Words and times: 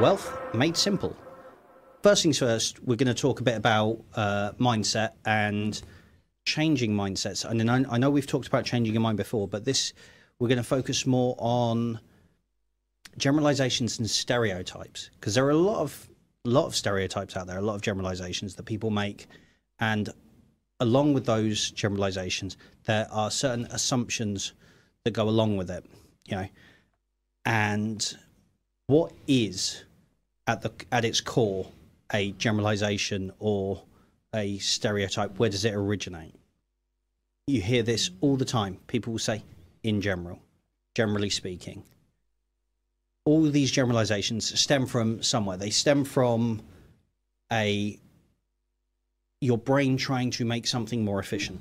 Wealth 0.00 0.36
made 0.52 0.76
simple. 0.76 1.16
First 2.02 2.24
things 2.24 2.40
first, 2.40 2.82
we're 2.82 2.96
going 2.96 3.06
to 3.06 3.14
talk 3.14 3.40
a 3.40 3.44
bit 3.44 3.56
about 3.56 4.00
uh, 4.16 4.50
mindset 4.58 5.10
and 5.24 5.80
changing 6.44 6.92
mindsets. 6.94 7.44
And 7.44 7.70
I, 7.70 7.84
I 7.88 7.98
know 7.98 8.10
we've 8.10 8.26
talked 8.26 8.48
about 8.48 8.64
changing 8.64 8.92
your 8.92 9.00
mind 9.00 9.18
before, 9.18 9.46
but 9.46 9.64
this 9.64 9.92
we're 10.38 10.48
going 10.48 10.58
to 10.58 10.64
focus 10.64 11.06
more 11.06 11.36
on 11.38 12.00
generalizations 13.18 14.00
and 14.00 14.10
stereotypes 14.10 15.10
because 15.14 15.36
there 15.36 15.46
are 15.46 15.50
a 15.50 15.56
lot 15.56 15.78
of 15.78 16.08
lot 16.44 16.66
of 16.66 16.74
stereotypes 16.74 17.36
out 17.36 17.46
there, 17.46 17.58
a 17.58 17.62
lot 17.62 17.76
of 17.76 17.80
generalizations 17.80 18.56
that 18.56 18.64
people 18.64 18.90
make, 18.90 19.28
and 19.78 20.10
along 20.80 21.14
with 21.14 21.24
those 21.24 21.70
generalizations, 21.70 22.56
there 22.84 23.06
are 23.12 23.30
certain 23.30 23.66
assumptions 23.66 24.54
that 25.04 25.12
go 25.12 25.28
along 25.28 25.56
with 25.56 25.70
it. 25.70 25.86
You 26.26 26.36
know, 26.36 26.48
and 27.46 28.16
what 28.86 29.12
is 29.26 29.84
at 30.46 30.62
the 30.62 30.72
at 30.92 31.04
its 31.04 31.20
core 31.20 31.66
a 32.12 32.32
generalization 32.32 33.32
or 33.38 33.82
a 34.34 34.58
stereotype? 34.58 35.38
Where 35.38 35.50
does 35.50 35.64
it 35.64 35.74
originate? 35.74 36.34
You 37.46 37.60
hear 37.60 37.82
this 37.82 38.10
all 38.20 38.36
the 38.36 38.44
time. 38.44 38.78
People 38.86 39.12
will 39.12 39.18
say, 39.18 39.42
in 39.82 40.00
general, 40.00 40.40
generally 40.94 41.30
speaking. 41.30 41.84
All 43.26 43.42
these 43.42 43.70
generalizations 43.70 44.58
stem 44.58 44.86
from 44.86 45.22
somewhere. 45.22 45.56
They 45.56 45.70
stem 45.70 46.04
from 46.04 46.62
a 47.52 47.98
your 49.40 49.58
brain 49.58 49.96
trying 49.96 50.30
to 50.30 50.44
make 50.44 50.66
something 50.66 51.04
more 51.04 51.20
efficient. 51.20 51.60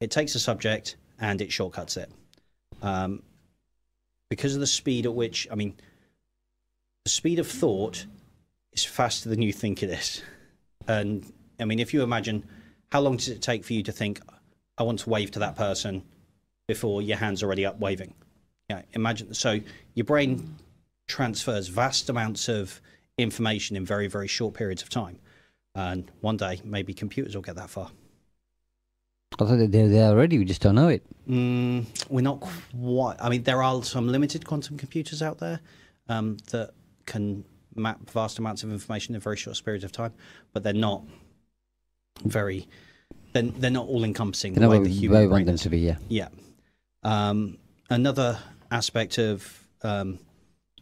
It 0.00 0.10
takes 0.10 0.34
a 0.34 0.38
subject 0.38 0.96
and 1.18 1.40
it 1.40 1.52
shortcuts 1.52 1.96
it. 1.96 2.10
Um, 2.82 3.22
because 4.28 4.54
of 4.54 4.60
the 4.60 4.66
speed 4.66 5.06
at 5.06 5.14
which, 5.14 5.46
I 5.50 5.54
mean, 5.54 5.74
the 7.04 7.10
speed 7.10 7.38
of 7.38 7.46
thought 7.46 8.06
is 8.72 8.84
faster 8.84 9.28
than 9.28 9.42
you 9.42 9.52
think 9.52 9.82
it 9.82 9.90
is. 9.90 10.22
And 10.88 11.30
I 11.60 11.66
mean, 11.66 11.78
if 11.78 11.92
you 11.92 12.02
imagine 12.02 12.44
how 12.90 13.00
long 13.00 13.16
does 13.16 13.28
it 13.28 13.42
take 13.42 13.64
for 13.64 13.74
you 13.74 13.82
to 13.82 13.92
think, 13.92 14.20
I 14.78 14.82
want 14.82 15.00
to 15.00 15.10
wave 15.10 15.30
to 15.32 15.38
that 15.40 15.54
person 15.54 16.02
before 16.66 17.02
your 17.02 17.18
hand's 17.18 17.42
already 17.42 17.66
up 17.66 17.78
waving? 17.78 18.14
Yeah, 18.70 18.82
imagine. 18.92 19.34
So 19.34 19.60
your 19.94 20.04
brain 20.04 20.56
transfers 21.06 21.68
vast 21.68 22.08
amounts 22.08 22.48
of 22.48 22.80
information 23.18 23.76
in 23.76 23.84
very, 23.84 24.06
very 24.06 24.26
short 24.26 24.54
periods 24.54 24.82
of 24.82 24.88
time. 24.88 25.18
And 25.74 26.10
one 26.22 26.38
day, 26.38 26.60
maybe 26.64 26.94
computers 26.94 27.34
will 27.34 27.42
get 27.42 27.56
that 27.56 27.68
far. 27.68 27.90
I 29.38 29.44
thought 29.44 29.70
they're 29.70 29.88
there 29.88 30.10
already. 30.10 30.38
We 30.38 30.44
just 30.44 30.62
don't 30.62 30.76
know 30.76 30.88
it. 30.88 31.04
Mm, 31.28 31.84
we're 32.08 32.22
not 32.22 32.40
quite. 32.40 33.16
I 33.20 33.28
mean, 33.28 33.42
there 33.42 33.62
are 33.62 33.82
some 33.82 34.08
limited 34.08 34.46
quantum 34.46 34.78
computers 34.78 35.20
out 35.20 35.38
there 35.38 35.60
um, 36.08 36.36
that 36.52 36.72
can 37.06 37.44
map 37.74 38.10
vast 38.10 38.38
amounts 38.38 38.62
of 38.62 38.70
information 38.70 39.14
in 39.14 39.20
very 39.20 39.36
short 39.36 39.60
periods 39.64 39.84
of 39.84 39.92
time, 39.92 40.12
but 40.52 40.62
they're 40.62 40.72
not 40.72 41.02
very. 42.24 42.68
They're, 43.32 43.42
they're 43.42 43.70
not 43.70 43.88
all 43.88 44.04
encompassing. 44.04 44.54
Know 44.54 44.68
where 44.68 44.78
the 44.78 45.08
we 45.08 45.26
want 45.26 45.46
them 45.46 45.56
to 45.56 45.68
be. 45.68 45.80
Yeah. 45.80 45.96
Yeah. 46.08 46.28
Um, 47.02 47.58
another 47.90 48.38
aspect 48.70 49.18
of 49.18 49.66
um, 49.82 50.18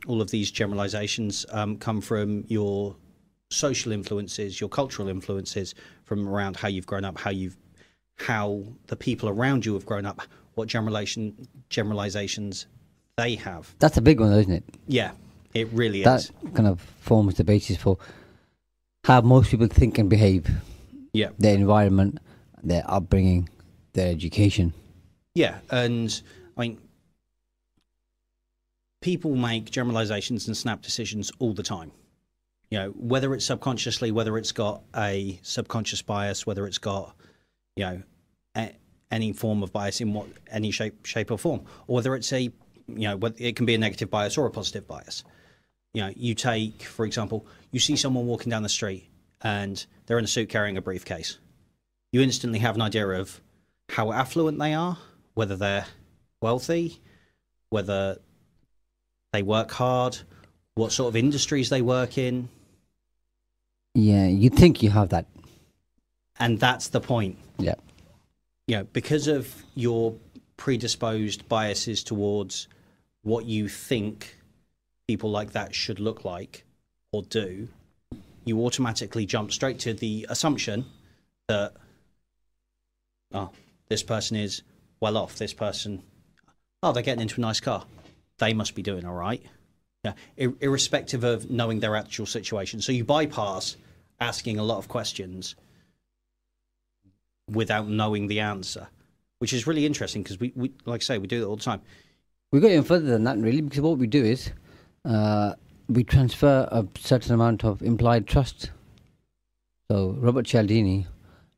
all 0.07 0.21
of 0.21 0.31
these 0.31 0.51
generalizations 0.51 1.47
um, 1.51 1.79
come 1.79 2.01
from 2.01 2.45
your 2.49 2.97
social 3.51 3.93
influences, 3.93 4.61
your 4.61 4.69
cultural 4.69 5.09
influences, 5.09 5.75
from 6.05 6.29
around 6.29 6.57
how 6.57 6.69
you've 6.69 6.87
grown 6.87 7.05
up, 7.05 7.19
how 7.19 7.31
you've 7.31 7.57
how 8.17 8.63
the 8.87 8.97
people 8.97 9.29
around 9.29 9.65
you 9.65 9.75
have 9.75 9.87
grown 9.87 10.07
up, 10.07 10.21
what 10.55 10.69
generalization 10.69 11.49
generalizations 11.71 12.67
they 13.17 13.35
have. 13.37 13.75
That's 13.79 13.97
a 13.97 14.03
big 14.03 14.21
one, 14.21 14.33
isn't 14.33 14.53
it? 14.53 14.65
Yeah, 14.87 15.13
it 15.55 15.69
really 15.73 16.03
that 16.03 16.21
is. 16.21 16.33
That 16.43 16.55
kind 16.55 16.69
of 16.69 16.81
forms 16.81 17.35
the 17.35 17.45
basis 17.45 17.77
for 17.77 17.99
how 19.05 19.21
most 19.21 19.51
people 19.51 19.67
think 19.67 19.99
and 19.99 20.09
behave. 20.09 20.49
Yeah. 21.13 21.31
Their 21.39 21.55
environment, 21.55 22.19
their 22.63 22.85
upbringing, 22.87 23.49
their 23.93 24.11
education. 24.11 24.73
Yeah, 25.35 25.59
and 25.71 26.23
I 26.57 26.61
mean, 26.61 26.79
people 29.01 29.35
make 29.35 29.71
generalizations 29.71 30.47
and 30.47 30.57
snap 30.57 30.83
decisions 30.83 31.33
all 31.39 31.53
the 31.53 31.63
time. 31.63 31.93
You 32.71 32.79
know, 32.79 32.91
whether 32.91 33.35
it's 33.35 33.45
subconsciously, 33.45 34.13
whether 34.13 34.39
it's 34.39 34.53
got 34.53 34.83
a 34.97 35.39
subconscious 35.43 36.01
bias, 36.01 36.47
whether 36.47 36.67
it's 36.67 36.79
got, 36.79 37.15
you 37.77 37.85
know, 37.85 38.03
a, 38.57 38.73
any 39.11 39.33
form 39.35 39.63
of 39.63 39.73
bias 39.73 40.01
in 40.01 40.15
what 40.15 40.27
any 40.51 40.71
shape, 40.71 41.05
shape 41.05 41.31
or 41.31 41.39
form, 41.39 41.61
or 41.87 41.97
whether 41.97 42.15
it's 42.15 42.33
a, 42.33 42.43
you 42.43 42.53
know, 42.87 43.19
it 43.37 43.57
can 43.57 43.67
be 43.67 43.75
a 43.75 43.79
negative 43.79 44.11
bias 44.11 44.39
or 44.39 44.47
a 44.47 44.51
positive 44.51 44.87
bias. 44.89 45.25
You 45.95 46.03
know, 46.03 46.13
you 46.17 46.35
take, 46.35 46.83
for 46.83 47.05
example, 47.05 47.47
you 47.71 47.81
see 47.81 47.97
someone 47.97 48.27
walking 48.27 48.51
down 48.51 48.63
the 48.63 48.69
street 48.69 49.09
and 49.43 49.85
they're 50.07 50.19
in 50.19 50.25
a 50.25 50.29
suit 50.29 50.49
carrying 50.49 50.77
a 50.77 50.83
briefcase. 50.83 51.39
You 52.13 52.23
instantly 52.23 52.61
have 52.61 52.75
an 52.75 52.83
idea 52.83 53.07
of 53.09 53.41
how 53.91 54.13
affluent 54.13 54.59
they 54.59 54.75
are, 54.75 54.99
whether 55.35 55.57
they're 55.57 55.87
wealthy, 56.41 57.01
whether 57.71 58.19
they 59.33 59.43
work 59.43 59.71
hard, 59.71 60.19
what 60.75 60.93
sort 60.93 61.09
of 61.09 61.17
industries 61.17 61.69
they 61.69 61.83
work 61.83 62.17
in. 62.17 62.49
Yeah, 63.95 64.27
you 64.27 64.49
think 64.51 64.83
you 64.83 64.91
have 64.91 65.11
that. 65.11 65.27
And 66.39 66.59
that's 66.59 66.89
the 66.89 67.01
point. 67.01 67.39
Yeah. 67.59 67.75
You 68.67 68.79
know, 68.79 68.85
because 68.93 69.27
of 69.29 69.55
your 69.75 70.15
predisposed 70.57 71.49
biases 71.49 72.03
towards 72.03 72.69
what 73.23 73.45
you 73.45 73.69
think 73.69 74.37
people 75.13 75.31
like 75.31 75.53
that 75.53 75.75
should 75.75 76.01
look 76.01 76.25
like 76.25 76.65
or 77.13 77.23
do, 77.25 77.69
you 78.47 78.65
automatically 78.65 79.27
jump 79.27 79.53
straight 79.53 79.79
to 79.79 79.93
the 79.93 80.25
assumption 80.31 80.87
that, 81.49 81.75
oh, 83.35 83.51
this 83.91 84.03
person 84.03 84.39
is 84.39 84.63
well 85.01 85.19
off. 85.19 85.37
This 85.37 85.53
person, 85.53 86.03
oh, 86.83 86.93
they're 86.93 87.03
getting 87.03 87.21
into 87.21 87.39
a 87.39 87.43
nice 87.43 87.61
car. 87.61 87.85
They 88.39 88.55
must 88.55 88.75
be 88.75 88.81
doing 88.81 89.05
all 89.05 89.13
right. 89.13 89.43
Yeah, 90.03 90.15
ir- 90.39 90.55
irrespective 90.61 91.25
of 91.25 91.51
knowing 91.51 91.81
their 91.81 91.95
actual 91.95 92.25
situation. 92.25 92.81
So 92.81 92.91
you 92.91 93.05
bypass 93.05 93.77
asking 94.19 94.59
a 94.59 94.65
lot 94.65 94.79
of 94.79 94.89
questions 94.89 95.57
without 97.51 97.87
knowing 97.87 98.29
the 98.29 98.41
answer, 98.41 98.89
which 99.41 99.53
is 99.53 99.67
really 99.67 99.85
interesting 99.85 100.23
because 100.23 100.41
we, 100.41 100.53
we, 100.57 100.73
like 100.87 101.03
I 101.03 101.05
say, 101.05 101.19
we 101.19 101.27
do 101.27 101.43
it 101.43 101.47
all 101.47 101.57
the 101.57 101.63
time. 101.63 101.83
We 102.51 102.61
go 102.61 102.69
even 102.69 102.83
further 102.83 103.07
than 103.07 103.25
that, 103.25 103.37
really, 103.37 103.61
because 103.61 103.83
what 103.83 103.99
we 103.99 104.07
do 104.07 104.25
is 104.25 104.51
uh, 105.05 105.55
we 105.89 106.05
transfer 106.05 106.69
a 106.71 106.87
certain 106.99 107.35
amount 107.35 107.65
of 107.65 107.83
implied 107.83 108.27
trust. 108.27 108.71
So 109.91 110.17
Robert 110.19 110.47
Cialdini, 110.47 111.07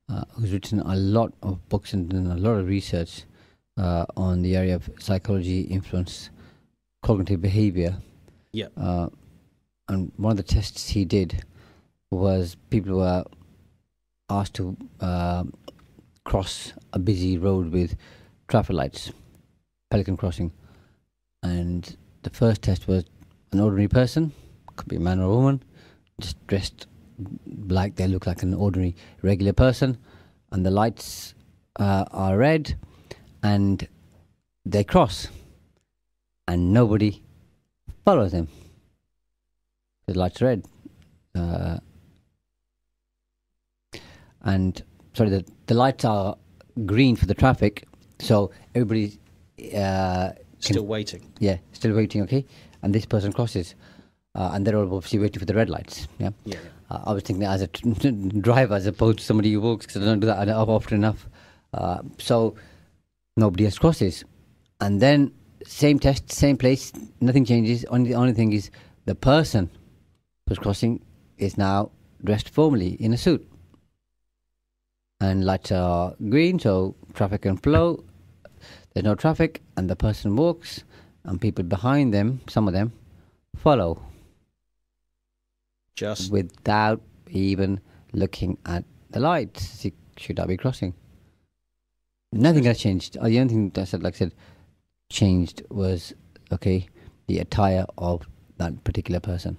uh, 0.09 0.25
who's 0.32 0.53
written 0.53 0.81
a 0.81 0.97
lot 0.97 1.32
of 1.43 1.66
books 1.69 1.93
and 1.93 2.09
done 2.09 2.27
a 2.27 2.37
lot 2.37 2.53
of 2.53 2.66
research 2.66 3.25
uh, 3.77 4.06
on 4.16 4.43
the 4.43 4.56
area 4.56 4.75
of 4.75 4.88
psychology, 4.99 5.62
influence, 5.62 6.31
cognitive 7.03 7.41
behavior. 7.41 7.97
Yeah. 8.53 8.69
Uh, 8.77 9.09
and 9.89 10.13
one 10.16 10.33
of 10.33 10.36
the 10.36 10.42
tests 10.42 10.89
he 10.89 11.04
did 11.04 11.45
was 12.10 12.57
people 12.71 12.98
were 12.98 13.24
asked 14.30 14.54
to 14.54 14.77
uh, 15.01 15.45
cross 16.24 16.72
a 16.92 16.98
busy 16.98 17.36
road 17.36 17.71
with 17.71 17.97
traffic 18.48 18.74
lights, 18.74 19.13
Pelican 19.91 20.16
Crossing, 20.16 20.53
and 21.42 21.97
the 22.22 22.30
first 22.30 22.63
test 22.63 22.89
was 22.89 23.04
an 23.54 23.60
ordinary 23.60 23.89
person, 23.89 24.33
could 24.77 24.89
be 24.89 24.97
a 24.97 25.01
man 25.01 25.21
or 25.21 25.30
a 25.30 25.34
woman, 25.34 25.62
just 26.21 26.45
dressed 26.47 26.86
like 27.68 27.95
they 27.97 28.09
look 28.09 28.27
like 28.27 28.42
an 28.42 28.53
ordinary, 28.53 28.97
regular 29.22 29.53
person, 29.53 29.97
and 30.51 30.66
the 30.66 30.71
lights 30.71 31.34
uh, 31.78 32.04
are 32.10 32.36
red, 32.36 32.77
and 33.42 33.89
they 34.66 34.83
cross, 34.83 35.28
and 36.48 36.72
nobody 36.72 37.22
follows 38.04 38.33
them. 38.33 38.48
The 40.07 40.18
lights 40.18 40.42
are 40.42 40.47
red, 40.47 40.66
uh, 41.34 41.78
and 44.42 44.83
sorry, 45.15 45.30
the 45.30 45.45
the 45.66 45.74
lights 45.74 46.04
are 46.04 46.36
green 46.84 47.15
for 47.16 47.27
the 47.27 47.34
traffic, 47.34 47.86
so 48.18 48.50
everybody's 48.74 49.18
Uh, 49.72 50.33
Still 50.59 50.86
waiting. 50.86 51.22
Yeah, 51.39 51.59
still 51.72 51.95
waiting. 51.95 52.22
Okay, 52.22 52.45
and 52.84 52.95
this 52.95 53.07
person 53.07 53.33
crosses. 53.33 53.75
uh, 54.36 54.51
and 54.53 54.66
they're 54.66 54.77
all 54.77 54.95
obviously 54.97 55.19
waiting 55.21 55.39
for 55.41 55.47
the 55.47 55.54
red 55.54 55.71
lights. 55.71 56.07
Yeah. 56.19 56.31
Yeah. 56.45 56.59
Uh, 56.91 57.01
I 57.07 57.13
was 57.15 57.22
thinking 57.22 57.45
as 57.45 57.63
a 57.63 57.69
t- 57.69 58.10
driver 58.48 58.75
as 58.75 58.86
opposed 58.86 59.19
to 59.21 59.25
somebody 59.25 59.53
who 59.53 59.60
walks 59.60 59.86
because 59.86 60.03
I 60.03 60.04
don't 60.07 60.21
do 60.21 60.27
that 60.27 60.48
often 60.48 60.95
enough. 61.03 61.27
Uh, 61.72 62.01
so 62.19 62.54
nobody 63.36 63.65
else 63.66 63.78
crosses, 63.78 64.25
and 64.81 65.01
then 65.01 65.33
same 65.65 65.98
test, 65.98 66.31
same 66.33 66.57
place, 66.57 66.92
nothing 67.21 67.45
changes. 67.45 67.84
Only 67.86 68.10
the 68.10 68.16
only 68.16 68.33
thing 68.34 68.53
is 68.53 68.71
the 69.07 69.15
person 69.15 69.71
who's 70.47 70.59
crossing 70.59 71.01
is 71.39 71.57
now 71.57 71.91
dressed 72.22 72.48
formally 72.51 72.91
in 73.07 73.13
a 73.13 73.16
suit, 73.16 73.42
and 75.21 75.45
lights 75.45 75.72
are 75.72 76.15
green, 76.28 76.59
so 76.59 76.95
traffic 77.15 77.42
can 77.42 77.57
flow. 77.57 78.04
There's 78.92 79.04
no 79.04 79.15
traffic, 79.15 79.63
and 79.77 79.89
the 79.89 79.97
person 79.97 80.36
walks, 80.36 80.84
and 81.24 81.41
people 81.41 81.65
behind 81.65 82.12
them, 82.12 82.41
some 82.48 82.68
of 82.68 82.74
them, 82.74 82.92
follow 83.56 84.03
Just 85.97 86.30
without 86.32 87.00
even 87.30 87.80
looking 88.12 88.59
at 88.66 88.84
the 89.10 89.21
lights. 89.21 89.65
See, 89.65 89.92
Should 90.16 90.38
I 90.41 90.47
be 90.47 90.56
crossing? 90.56 90.94
Nothing 92.32 92.65
has 92.65 92.78
changed. 92.78 93.16
Uh, 93.16 93.28
The 93.28 93.41
only 93.41 93.53
thing 93.54 93.71
that 93.71 93.88
said, 93.88 94.03
like 94.03 94.15
I 94.15 94.18
said, 94.18 94.34
changed 95.10 95.62
was 95.71 96.12
okay 96.53 96.88
the 97.26 97.38
attire 97.38 97.86
of 97.97 98.26
that 98.59 98.84
particular 98.84 99.21
person. 99.21 99.56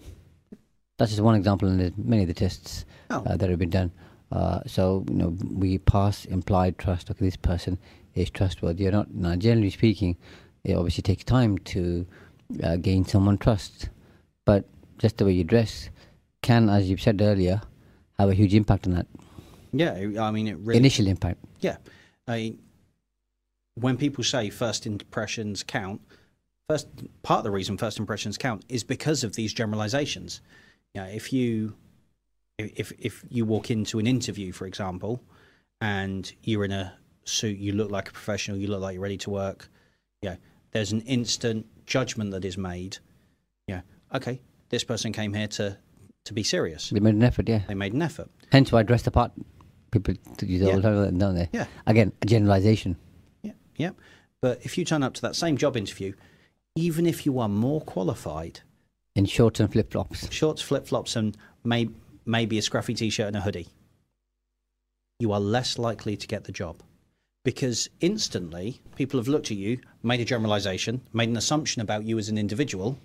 That's 0.98 1.12
just 1.12 1.22
one 1.22 1.36
example, 1.36 1.68
and 1.68 1.80
there's 1.80 1.98
many 1.98 2.22
of 2.24 2.28
the 2.28 2.34
tests 2.34 2.86
Oh. 3.10 3.24
uh, 3.26 3.36
that 3.38 3.50
have 3.50 3.60
been 3.60 3.70
done. 3.70 3.92
Uh, 4.32 4.60
so 4.66 5.06
you 5.10 5.16
know, 5.16 5.30
we 5.52 5.78
pass 5.78 6.26
implied 6.26 6.78
trust. 6.78 7.12
Okay, 7.12 7.26
this 7.26 7.38
person 7.38 7.78
is 8.14 8.30
trustworthy 8.30 8.88
or 8.88 8.92
not. 8.92 9.14
Now, 9.14 9.36
generally 9.36 9.70
speaking, 9.70 10.18
it 10.66 10.76
obviously 10.76 11.02
takes 11.02 11.24
time 11.24 11.58
to 11.60 12.06
uh, 12.64 12.76
gain 12.78 13.06
someone 13.06 13.38
trust, 13.38 13.90
but 14.46 14.66
just 14.98 15.18
the 15.18 15.26
way 15.26 15.32
you 15.32 15.44
dress 15.44 15.90
can, 16.42 16.70
as 16.70 16.90
you've 16.90 17.02
said 17.02 17.22
earlier, 17.22 17.62
have 18.20 18.30
a 18.30 18.34
huge 18.34 18.54
impact 18.54 18.88
on 18.88 18.94
that 18.94 19.08
yeah. 19.78 20.24
I 20.24 20.32
mean, 20.32 20.48
it 20.48 20.58
really 20.60 20.78
initial 20.78 21.08
impact. 21.08 21.40
Yeah. 21.60 21.78
I, 22.28 22.56
when 23.76 23.98
people 23.98 24.24
say 24.24 24.50
first 24.50 24.86
impressions 24.86 25.64
count, 25.64 26.02
first 26.70 26.88
part 27.24 27.40
of 27.40 27.44
the 27.44 27.52
reason 27.52 27.78
first 27.78 28.00
impressions 28.00 28.38
count 28.38 28.64
is 28.70 28.84
because 28.84 29.24
of 29.24 29.36
these 29.36 29.54
generalizations. 29.54 30.42
You 30.94 31.02
know, 31.02 31.08
if 31.08 31.34
you 31.34 31.76
if 32.58 32.94
if 33.00 33.24
you 33.30 33.46
walk 33.46 33.70
into 33.70 34.00
an 34.00 34.08
interview, 34.08 34.52
for 34.52 34.66
example, 34.66 35.22
and 35.82 36.32
you're 36.44 36.66
in 36.66 36.72
a 36.72 36.94
suit, 37.26 37.58
you 37.58 37.74
look 37.74 37.92
like 37.92 38.10
a 38.10 38.14
professional, 38.14 38.58
you 38.58 38.68
look 38.68 38.82
like 38.82 38.94
you're 38.94 39.04
ready 39.04 39.18
to 39.18 39.30
work. 39.30 39.70
Yeah, 40.22 40.38
there's 40.76 40.92
an 40.92 41.00
instant 41.02 41.66
judgment 41.86 42.32
that 42.32 42.44
is 42.44 42.58
made. 42.58 42.98
Yeah, 43.66 43.82
okay, 44.14 44.42
this 44.68 44.84
person 44.84 45.14
came 45.14 45.34
here 45.34 45.48
to 45.48 45.78
to 46.26 46.34
be 46.34 46.44
serious. 46.44 46.90
They 46.90 47.00
made 47.00 47.16
an 47.16 47.24
effort, 47.24 47.48
yeah. 47.48 47.62
They 47.66 47.76
made 47.76 47.94
an 47.94 48.02
effort. 48.02 48.30
Hence 48.52 48.74
why 48.74 48.84
dressed 48.84 49.08
apart. 49.08 49.32
People 49.92 50.16
use 50.42 50.62
all 50.64 50.68
Yeah. 50.70 50.76
the 50.76 50.82
time, 50.82 51.18
don't 51.18 51.36
they? 51.36 51.48
Yeah. 51.54 51.68
Again, 51.88 52.12
a 52.22 52.26
generalization. 52.26 52.98
Yeah, 53.42 53.54
yeah. 53.78 53.92
But 54.42 54.60
if 54.66 54.78
you 54.78 54.84
turn 54.84 55.02
up 55.02 55.14
to 55.14 55.22
that 55.22 55.36
same 55.38 55.56
job 55.56 55.78
interview, 55.78 56.12
even 56.76 57.06
if 57.06 57.26
you 57.26 57.40
are 57.40 57.48
more 57.48 57.80
qualified, 57.80 58.60
In 59.16 59.26
shorts 59.26 59.62
and 59.62 59.72
flip 59.72 59.92
flops. 59.92 60.30
shorts, 60.34 60.62
flip 60.62 60.88
flops, 60.88 61.16
and 61.16 61.38
may, 61.64 61.88
maybe 62.26 62.58
a 62.58 62.62
scruffy 62.62 62.98
t 62.98 63.10
shirt 63.10 63.28
and 63.28 63.38
a 63.38 63.42
hoodie, 63.42 63.70
you 65.20 65.32
are 65.32 65.40
less 65.40 65.78
likely 65.78 66.18
to 66.18 66.28
get 66.28 66.44
the 66.44 66.52
job. 66.52 66.82
Because 67.46 67.88
instantly, 68.02 68.82
people 68.96 69.20
have 69.20 69.28
looked 69.28 69.52
at 69.52 69.58
you, 69.58 69.80
made 70.02 70.20
a 70.20 70.26
generalization, 70.26 71.00
made 71.14 71.30
an 71.30 71.38
assumption 71.38 71.80
about 71.80 72.04
you 72.04 72.18
as 72.18 72.28
an 72.28 72.40
individual, 72.40 72.98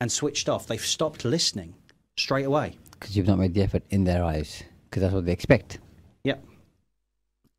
and 0.00 0.10
switched 0.10 0.48
off. 0.48 0.68
They've 0.68 0.80
stopped 0.80 1.24
listening 1.24 1.74
straight 2.16 2.44
away. 2.44 2.78
Because 2.92 3.16
you've 3.16 3.26
not 3.26 3.40
made 3.40 3.54
the 3.54 3.62
effort 3.62 3.82
in 3.90 4.04
their 4.04 4.22
eyes. 4.22 4.62
Because 4.84 5.02
that's 5.02 5.12
what 5.12 5.26
they 5.26 5.32
expect. 5.32 5.80
Yep. 6.22 6.44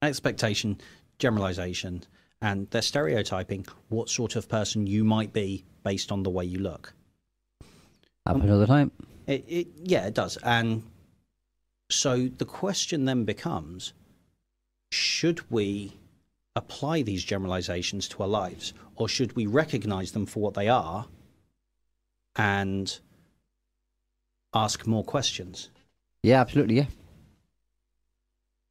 Expectation, 0.01 0.79
generalization, 1.19 2.03
and 2.41 2.69
they're 2.69 2.81
stereotyping 2.81 3.65
what 3.89 4.09
sort 4.09 4.37
of 4.37 4.47
person 4.47 4.87
you 4.87 5.03
might 5.03 5.33
be 5.33 5.65
based 5.83 6.09
on 6.09 6.23
the 6.23 6.29
way 6.29 6.45
you 6.45 6.59
look. 6.59 6.93
Happens 8.25 8.49
all 8.49 8.59
the 8.59 8.67
time. 8.67 8.91
It, 9.27 9.43
it, 9.49 9.67
yeah, 9.83 10.05
it 10.05 10.13
does. 10.13 10.37
And 10.37 10.83
so 11.89 12.29
the 12.29 12.45
question 12.45 13.03
then 13.03 13.25
becomes 13.25 13.91
should 14.89 15.41
we 15.51 15.97
apply 16.55 17.01
these 17.01 17.23
generalizations 17.23 18.07
to 18.07 18.23
our 18.23 18.29
lives 18.29 18.73
or 18.95 19.09
should 19.09 19.35
we 19.35 19.45
recognize 19.45 20.11
them 20.11 20.25
for 20.25 20.39
what 20.39 20.53
they 20.53 20.67
are 20.67 21.05
and 22.35 22.99
ask 24.53 24.85
more 24.85 25.03
questions? 25.03 25.69
Yeah, 26.21 26.41
absolutely, 26.41 26.75
yeah. 26.75 26.85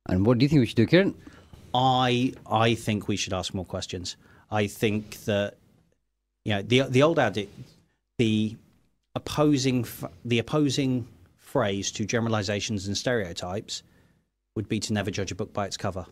And 0.08 0.26
what 0.26 0.38
do 0.38 0.44
you 0.44 0.48
think 0.48 0.60
we 0.60 0.66
should 0.66 0.76
do, 0.76 0.86
Kieron? 0.86 1.14
I 1.74 2.34
I 2.46 2.74
think 2.74 3.08
we 3.08 3.16
should 3.16 3.32
ask 3.32 3.54
more 3.54 3.64
questions. 3.64 4.16
I 4.50 4.66
think 4.66 5.24
that 5.24 5.56
you 6.44 6.54
know 6.54 6.62
the 6.62 6.82
the 6.82 7.02
old 7.02 7.18
adage, 7.18 7.48
the 8.18 8.56
opposing 9.14 9.86
the 10.24 10.38
opposing 10.38 11.06
phrase 11.36 11.92
to 11.92 12.04
generalizations 12.04 12.86
and 12.86 12.96
stereotypes 12.96 13.82
would 14.54 14.68
be 14.68 14.80
to 14.80 14.92
never 14.92 15.10
judge 15.10 15.32
a 15.32 15.34
book 15.34 15.52
by 15.52 15.66
its 15.66 15.76
cover. 15.76 16.06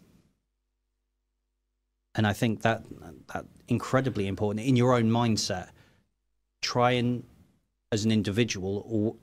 And 2.14 2.26
I 2.26 2.32
think 2.32 2.62
that 2.62 2.82
that 3.32 3.46
incredibly 3.68 4.26
important 4.26 4.66
in 4.66 4.76
your 4.76 4.94
own 4.94 5.10
mindset. 5.10 5.68
Try 6.60 6.92
and 6.92 7.24
as 7.92 8.04
an 8.04 8.12
individual 8.12 8.84
or 8.86 9.16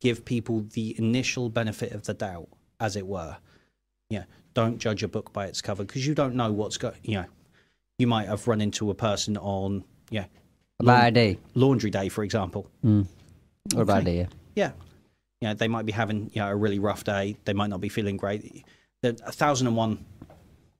give 0.00 0.24
people 0.24 0.64
the 0.72 0.94
initial 0.98 1.48
benefit 1.50 1.92
of 1.92 2.04
the 2.04 2.14
doubt, 2.14 2.48
as 2.80 2.96
it 2.96 3.06
were. 3.06 3.36
Yeah, 4.10 4.24
don't 4.54 4.78
judge 4.78 5.02
a 5.02 5.08
book 5.08 5.32
by 5.32 5.46
its 5.46 5.60
cover 5.60 5.84
because 5.84 6.06
you 6.06 6.14
don't 6.14 6.34
know 6.34 6.52
what's 6.52 6.76
going. 6.78 6.94
You 7.02 7.18
know, 7.18 7.24
you 7.98 8.06
might 8.06 8.28
have 8.28 8.46
run 8.48 8.60
into 8.60 8.90
a 8.90 8.94
person 8.94 9.36
on 9.36 9.84
yeah 10.10 10.26
A 10.80 10.84
bad 10.84 11.14
day. 11.14 11.38
laundry 11.54 11.90
day, 11.90 12.08
for 12.08 12.24
example. 12.24 12.70
Mm. 12.84 13.06
Or 13.74 13.82
a 13.82 13.86
bad 13.86 14.04
day, 14.04 14.18
yeah. 14.18 14.26
Yeah, 14.54 14.72
you 15.40 15.48
know, 15.48 15.54
they 15.54 15.68
might 15.68 15.84
be 15.86 15.92
having 15.92 16.30
you 16.32 16.40
know 16.40 16.48
a 16.48 16.56
really 16.56 16.78
rough 16.78 17.04
day. 17.04 17.36
They 17.44 17.52
might 17.52 17.70
not 17.70 17.80
be 17.80 17.88
feeling 17.88 18.16
great. 18.16 18.64
There 19.02 19.14
a 19.26 19.32
thousand 19.32 19.66
and 19.66 19.76
one, 19.76 20.04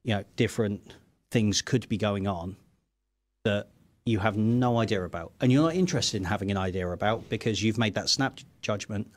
you 0.05 0.15
know, 0.15 0.25
different 0.37 0.95
things 1.31 1.63
could 1.63 1.89
be 1.89 1.97
going 1.97 2.27
on 2.27 2.57
that 3.45 3.69
you 4.05 4.19
have 4.21 4.37
no 4.37 4.79
idea 4.79 5.05
about, 5.05 5.33
and 5.41 5.53
you're 5.53 5.63
not 5.63 5.75
interested 5.75 6.17
in 6.17 6.25
having 6.25 6.51
an 6.51 6.57
idea 6.57 6.89
about 6.89 7.29
because 7.29 7.63
you've 7.63 7.79
made 7.79 7.95
that 7.95 8.09
snap 8.09 8.39
judgment. 8.63 9.11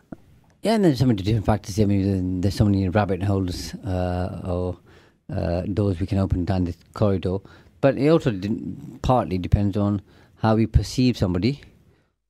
Yeah, 0.62 0.76
and 0.76 0.86
there's 0.86 1.00
so 1.00 1.06
many 1.06 1.24
different 1.24 1.46
factors. 1.46 1.80
I 1.80 1.86
mean, 1.86 2.42
there's 2.42 2.56
so 2.56 2.66
many 2.66 2.88
rabbit 2.90 3.24
holes 3.24 3.74
uh, 3.76 4.42
or 4.46 4.78
uh, 5.34 5.62
doors 5.62 6.00
we 6.00 6.06
can 6.06 6.20
open 6.20 6.46
down 6.46 6.66
this 6.66 6.78
corridor. 6.94 7.38
But 7.80 7.98
it 7.98 8.10
also 8.10 8.38
partly 9.02 9.40
depends 9.40 9.76
on 9.76 10.02
how 10.36 10.56
we 10.56 10.68
perceive 10.68 11.18
somebody, 11.18 11.62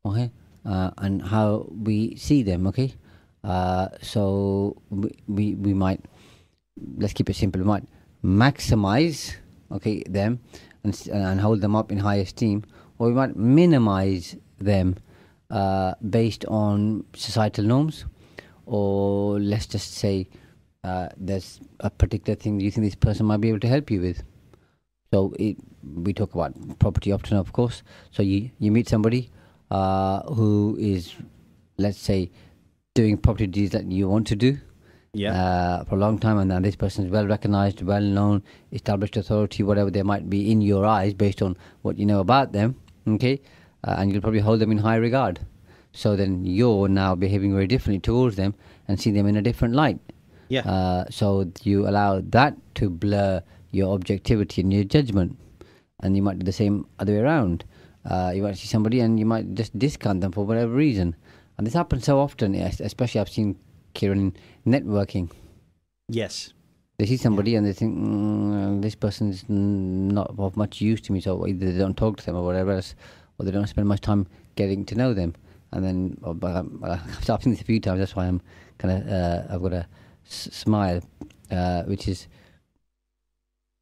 okay, 0.06 0.32
uh, 0.66 0.92
and 0.98 1.22
how 1.22 1.68
we 1.70 2.16
see 2.16 2.42
them, 2.44 2.68
okay. 2.68 2.94
Uh, 3.44 3.90
so 4.02 4.78
we, 4.90 5.12
we 5.28 5.56
we 5.56 5.74
might 5.74 6.00
let's 6.98 7.14
keep 7.14 7.30
it 7.30 7.36
simple. 7.36 7.60
We 7.60 7.68
might 7.68 7.84
maximize, 8.24 9.36
okay, 9.74 10.04
them 10.08 10.40
and 10.84 11.08
and 11.12 11.40
hold 11.40 11.62
them 11.62 11.75
up 11.75 11.92
in 11.92 11.98
high 11.98 12.18
esteem, 12.18 12.63
or 12.98 13.08
we 13.08 13.13
might 13.13 13.36
minimize 13.36 14.36
them 14.60 14.96
uh, 15.50 15.94
based 16.10 16.46
on 16.46 17.04
societal 17.16 17.66
norms, 17.66 18.06
or 18.66 19.40
let's 19.40 19.66
just 19.68 19.94
say 19.94 20.28
uh, 20.84 21.10
there's 21.18 21.60
a 21.80 21.90
particular 21.90 22.36
thing 22.36 22.60
you 22.60 22.72
think 22.72 22.86
this 22.86 22.96
person 22.96 23.25
might 23.25 23.42
be 23.42 23.50
able 23.50 23.60
to 23.60 23.68
help 23.68 23.92
you 23.92 24.01
with. 24.01 24.24
So 25.13 25.34
it, 25.38 25.58
we 25.84 26.13
talk 26.13 26.34
about 26.34 26.54
property 26.80 27.12
often, 27.12 27.38
of 27.38 27.51
course. 27.51 27.84
So 28.12 28.24
you, 28.24 28.50
you 28.60 28.72
meet 28.72 28.88
somebody 28.88 29.30
uh, 29.70 30.22
who 30.22 30.78
is, 30.80 31.13
let's 31.78 31.98
say, 31.98 32.32
doing 32.94 33.18
property 33.18 33.48
deeds 33.48 33.72
that 33.72 33.92
you 33.92 34.08
want 34.08 34.28
to 34.28 34.36
do 34.36 34.58
uh, 35.34 35.84
for 35.86 35.96
a 35.96 36.00
long 36.00 36.18
time, 36.20 36.38
and 36.38 36.50
then 36.50 36.62
this 36.62 36.75
person 36.77 37.06
is 37.06 37.12
well 37.12 37.27
recognized, 37.27 37.82
well 37.82 38.01
known, 38.01 38.44
established 38.72 39.18
authority, 39.18 39.62
whatever 39.63 39.91
they 39.91 40.03
might 40.03 40.30
be 40.30 40.51
in 40.51 40.62
your 40.62 40.86
eyes 40.86 41.13
based 41.13 41.41
on 41.41 41.58
what 41.82 41.98
you 41.98 42.06
know 42.06 42.20
about 42.22 42.53
them. 42.53 42.75
Okay, 43.08 43.41
uh, 43.84 43.96
and 43.98 44.12
you'll 44.12 44.22
probably 44.22 44.39
hold 44.39 44.60
them 44.60 44.72
in 44.72 44.77
high 44.77 44.96
regard. 44.96 45.39
So 45.91 46.15
then 46.15 46.46
you're 46.46 46.88
now 46.88 47.15
behaving 47.15 47.51
very 47.51 47.68
differently 47.68 48.00
towards 48.00 48.38
them 48.38 48.53
and 48.88 49.00
see 49.01 49.12
them 49.12 49.27
in 49.27 49.36
a 49.36 49.41
different 49.41 49.74
light. 49.75 50.00
yeah, 50.48 50.62
Uh, 50.62 51.06
so 51.10 51.51
you 51.63 51.88
allow 51.88 52.22
that 52.22 52.56
to 52.75 52.89
blur 52.89 53.41
your 53.72 53.94
objectivity 53.94 54.62
and 54.62 54.72
your 54.72 54.86
judgment, 54.86 55.38
and 56.01 56.15
you 56.15 56.22
might 56.22 56.39
do 56.39 56.46
the 56.46 56.53
same 56.53 56.86
other 57.00 57.13
way 57.13 57.20
around. 57.20 57.65
Uh, 58.06 58.32
you 58.34 58.44
might 58.44 58.58
see 58.58 58.68
somebody 58.68 59.00
and 59.01 59.20
you 59.20 59.25
might 59.25 59.53
just 59.56 59.77
discount 59.77 60.22
them 60.22 60.32
for 60.32 60.46
whatever 60.46 60.72
reason, 60.72 61.15
and 61.58 61.68
this 61.68 61.74
happens 61.74 62.06
so 62.06 62.18
often. 62.20 62.56
Especially 62.56 63.20
I've 63.20 63.30
seen 63.30 63.56
Kieron 63.94 64.13
in 64.20 64.34
networking. 64.65 65.30
yes, 66.10 66.53
They 66.98 67.06
see 67.08 67.18
somebody 67.18 67.56
and 67.56 67.65
they 67.65 67.74
think 67.74 67.98
mm, 67.98 68.82
this 68.82 68.96
person's 68.96 69.44
mm, 69.46 70.12
not 70.12 70.34
of 70.38 70.56
much 70.58 70.82
use 70.82 71.01
to 71.01 71.12
me, 71.13 71.20
so 71.22 71.46
either 71.48 71.72
they 71.72 71.77
don't 71.77 71.98
talk 71.98 72.18
to 72.18 72.25
them 72.25 72.36
or 72.36 72.44
whatever 72.46 72.72
else, 72.74 72.94
or 73.38 73.46
they 73.46 73.51
don't 73.51 73.68
spend 73.68 73.88
much 73.88 74.01
time 74.01 74.27
getting 74.56 74.86
to 74.86 74.96
know 74.96 75.13
them. 75.13 75.34
and 75.74 75.84
then 75.86 76.18
um, 76.25 76.84
I've 77.30 77.41
seen 77.44 77.53
this 77.53 77.62
a 77.62 77.63
few 77.63 77.80
times. 77.80 78.00
That's 78.00 78.15
why 78.15 78.27
I'm 78.27 78.41
kind 78.77 78.94
of 79.01 79.08
uh, 79.08 79.53
I've 79.53 79.62
got 79.62 79.74
a 79.74 79.88
s- 80.27 80.50
smile, 80.51 81.01
uh, 81.50 81.84
which 81.84 82.08
is 82.08 82.27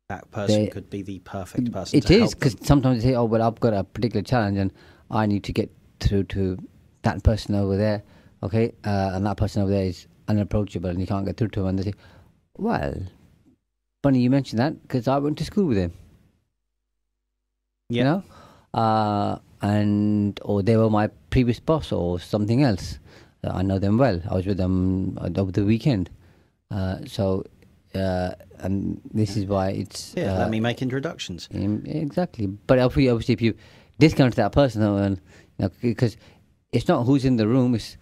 That 0.09 0.29
person 0.31 0.63
They- 0.65 0.67
could 0.69 0.89
be 0.89 1.01
the 1.03 1.19
perfect 1.19 1.71
person. 1.71 1.97
It 1.97 2.05
to 2.07 2.13
is 2.23 2.33
because 2.33 2.55
sometimes 2.61 3.03
they 3.03 3.09
say, 3.09 3.15
"Oh, 3.15 3.25
well, 3.25 3.41
I've 3.43 3.59
got 3.59 3.73
a 3.73 3.83
particular 3.83 4.23
challenge, 4.23 4.57
and 4.57 4.71
I 5.11 5.25
need 5.25 5.43
to 5.43 5.53
get 5.53 5.69
through 5.99 6.23
to 6.35 6.57
that 7.03 7.21
person 7.23 7.53
over 7.55 7.75
there." 7.77 8.01
Okay, 8.41 8.71
uh, 8.85 9.11
and 9.13 9.25
that 9.25 9.37
person 9.37 9.61
over 9.61 9.71
there 9.71 9.85
is 9.85 10.07
unapproachable, 10.29 10.89
and 10.89 10.99
you 11.01 11.07
can't 11.07 11.25
get 11.25 11.35
through 11.37 11.49
to 11.49 11.61
him. 11.61 11.67
And 11.67 11.79
they 11.79 11.83
say, 11.91 11.93
"Well, 12.57 12.93
funny 14.03 14.19
you 14.19 14.29
mentioned 14.29 14.59
that 14.59 14.81
because 14.83 15.07
I 15.07 15.17
went 15.17 15.37
to 15.39 15.43
school 15.43 15.65
with 15.65 15.77
him." 15.77 15.93
Yeah. 17.89 17.97
You 17.97 18.03
know, 18.03 18.23
uh, 18.79 19.39
and 19.61 20.39
or 20.43 20.61
they 20.61 20.77
were 20.77 20.89
my 20.89 21.07
previous 21.31 21.59
boss 21.59 21.91
or 21.91 22.19
something 22.19 22.63
else. 22.63 22.99
Uh, 23.43 23.51
I 23.53 23.61
know 23.63 23.79
them 23.79 23.97
well. 23.97 24.21
I 24.29 24.35
was 24.35 24.45
with 24.45 24.57
them 24.57 25.17
uh, 25.19 25.29
over 25.35 25.51
the 25.51 25.65
weekend, 25.65 26.09
uh, 26.71 26.99
so. 27.05 27.43
Uh, 27.95 28.35
and 28.59 29.01
this 29.11 29.35
is 29.35 29.45
why 29.47 29.69
it's 29.69 30.13
Yeah, 30.15 30.35
uh, 30.35 30.39
let 30.39 30.51
me 30.51 30.59
make 30.59 30.83
introductions. 30.83 31.49
exactly. 31.51 32.45
But 32.45 32.77
obviously, 32.77 33.33
if 33.33 33.41
you 33.41 33.55
discount 33.97 34.35
that 34.35 34.51
person, 34.51 34.83
and 34.83 35.17
you 35.57 35.65
know, 35.65 35.71
because 35.81 36.15
it's 36.71 36.87
not 36.87 37.05
who's 37.05 37.25
in 37.25 37.37
the 37.37 37.47
room, 37.47 37.73
it's 37.73 37.97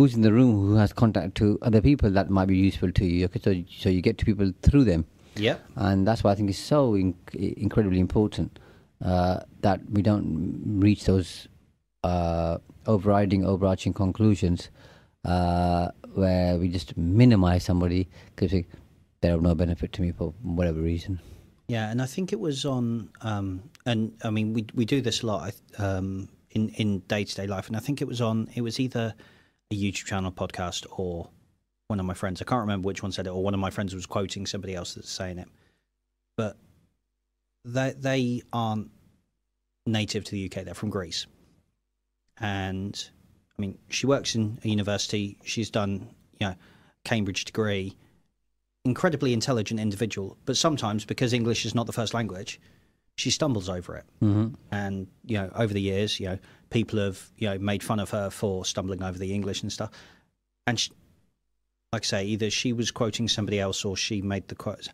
who's 0.00 0.14
in 0.14 0.22
the 0.22 0.32
room 0.32 0.52
who 0.52 0.74
has 0.76 0.94
contact 0.94 1.34
to 1.34 1.58
other 1.60 1.82
people 1.82 2.10
that 2.10 2.30
might 2.30 2.46
be 2.48 2.56
useful 2.56 2.90
to 2.90 3.04
you. 3.04 3.26
Okay, 3.26 3.40
so 3.44 3.52
so 3.82 3.88
you 3.90 4.00
get 4.00 4.16
to 4.16 4.24
people 4.24 4.50
through 4.62 4.84
them, 4.84 5.04
Yep. 5.36 5.60
and 5.76 6.06
that's 6.06 6.24
why 6.24 6.32
I 6.32 6.34
think 6.34 6.48
it's 6.48 6.58
so 6.58 6.94
in- 6.94 7.14
incredibly 7.34 8.00
important 8.00 8.58
uh, 9.04 9.40
that 9.60 9.80
we 9.90 10.00
don't 10.00 10.62
reach 10.80 11.04
those 11.04 11.48
uh, 12.02 12.56
overriding, 12.86 13.44
overarching 13.44 13.92
conclusions 13.92 14.70
uh, 15.26 15.88
where 16.14 16.56
we 16.56 16.68
just 16.68 16.96
minimize 16.96 17.62
somebody 17.64 18.08
because 18.34 18.52
they're 19.20 19.34
of 19.34 19.42
no 19.42 19.54
benefit 19.54 19.92
to 19.92 20.00
me 20.02 20.12
for 20.12 20.32
whatever 20.42 20.80
reason. 20.80 21.20
Yeah, 21.68 21.90
and 21.90 22.00
I 22.00 22.06
think 22.06 22.32
it 22.32 22.40
was 22.40 22.64
on, 22.64 23.10
um, 23.20 23.62
and 23.84 24.12
I 24.24 24.30
mean, 24.30 24.54
we 24.54 24.64
we 24.74 24.86
do 24.86 25.02
this 25.02 25.22
a 25.22 25.26
lot 25.26 25.52
um, 25.76 26.30
in 26.52 26.70
in 26.70 27.00
day 27.00 27.24
to 27.24 27.34
day 27.34 27.46
life, 27.46 27.68
and 27.68 27.76
I 27.76 27.80
think 27.80 28.00
it 28.00 28.08
was 28.08 28.22
on. 28.22 28.48
It 28.54 28.62
was 28.62 28.80
either 28.80 29.14
a 29.70 29.74
YouTube 29.74 30.06
channel, 30.06 30.32
podcast, 30.32 30.86
or 30.90 31.28
one 31.88 32.00
of 32.00 32.06
my 32.06 32.14
friends. 32.14 32.40
I 32.40 32.44
can't 32.44 32.60
remember 32.60 32.86
which 32.86 33.02
one 33.02 33.12
said 33.12 33.26
it, 33.26 33.30
or 33.30 33.42
one 33.42 33.54
of 33.54 33.60
my 33.60 33.70
friends 33.70 33.94
was 33.94 34.06
quoting 34.06 34.46
somebody 34.46 34.74
else 34.74 34.94
that's 34.94 35.10
saying 35.10 35.38
it. 35.38 35.48
But 36.36 36.56
they 37.64 37.94
they 37.98 38.42
aren't 38.52 38.90
native 39.86 40.24
to 40.24 40.32
the 40.32 40.46
UK. 40.46 40.64
They're 40.64 40.74
from 40.74 40.90
Greece, 40.90 41.26
and 42.38 43.10
I 43.58 43.62
mean, 43.62 43.78
she 43.88 44.06
works 44.06 44.34
in 44.34 44.58
a 44.64 44.68
university. 44.68 45.38
She's 45.44 45.70
done, 45.70 46.08
you 46.38 46.48
know, 46.48 46.54
Cambridge 47.04 47.44
degree 47.44 47.96
incredibly 48.84 49.32
intelligent 49.32 49.78
individual, 49.78 50.36
but 50.46 50.56
sometimes 50.56 51.04
because 51.04 51.32
English 51.32 51.66
is 51.66 51.74
not 51.74 51.86
the 51.86 51.92
first 51.92 52.14
language, 52.14 52.60
she 53.20 53.30
stumbles 53.30 53.68
over 53.68 53.96
it. 53.96 54.04
Mm-hmm. 54.22 54.54
And 54.72 55.06
you 55.24 55.38
know, 55.38 55.50
over 55.54 55.72
the 55.72 55.80
years, 55.80 56.18
you 56.18 56.26
know, 56.26 56.38
people 56.70 56.98
have 56.98 57.30
you 57.36 57.48
know 57.48 57.58
made 57.58 57.82
fun 57.82 58.00
of 58.00 58.10
her 58.10 58.30
for 58.30 58.64
stumbling 58.64 59.02
over 59.02 59.18
the 59.18 59.32
English 59.32 59.62
and 59.62 59.72
stuff. 59.72 59.90
And 60.66 60.78
she, 60.78 60.90
like 61.92 62.04
I 62.04 62.06
say, 62.06 62.24
either 62.24 62.50
she 62.50 62.72
was 62.72 62.90
quoting 62.90 63.28
somebody 63.28 63.60
else 63.60 63.84
or 63.84 63.96
she 63.96 64.22
made 64.22 64.48
the 64.48 64.54
quote. 64.54 64.88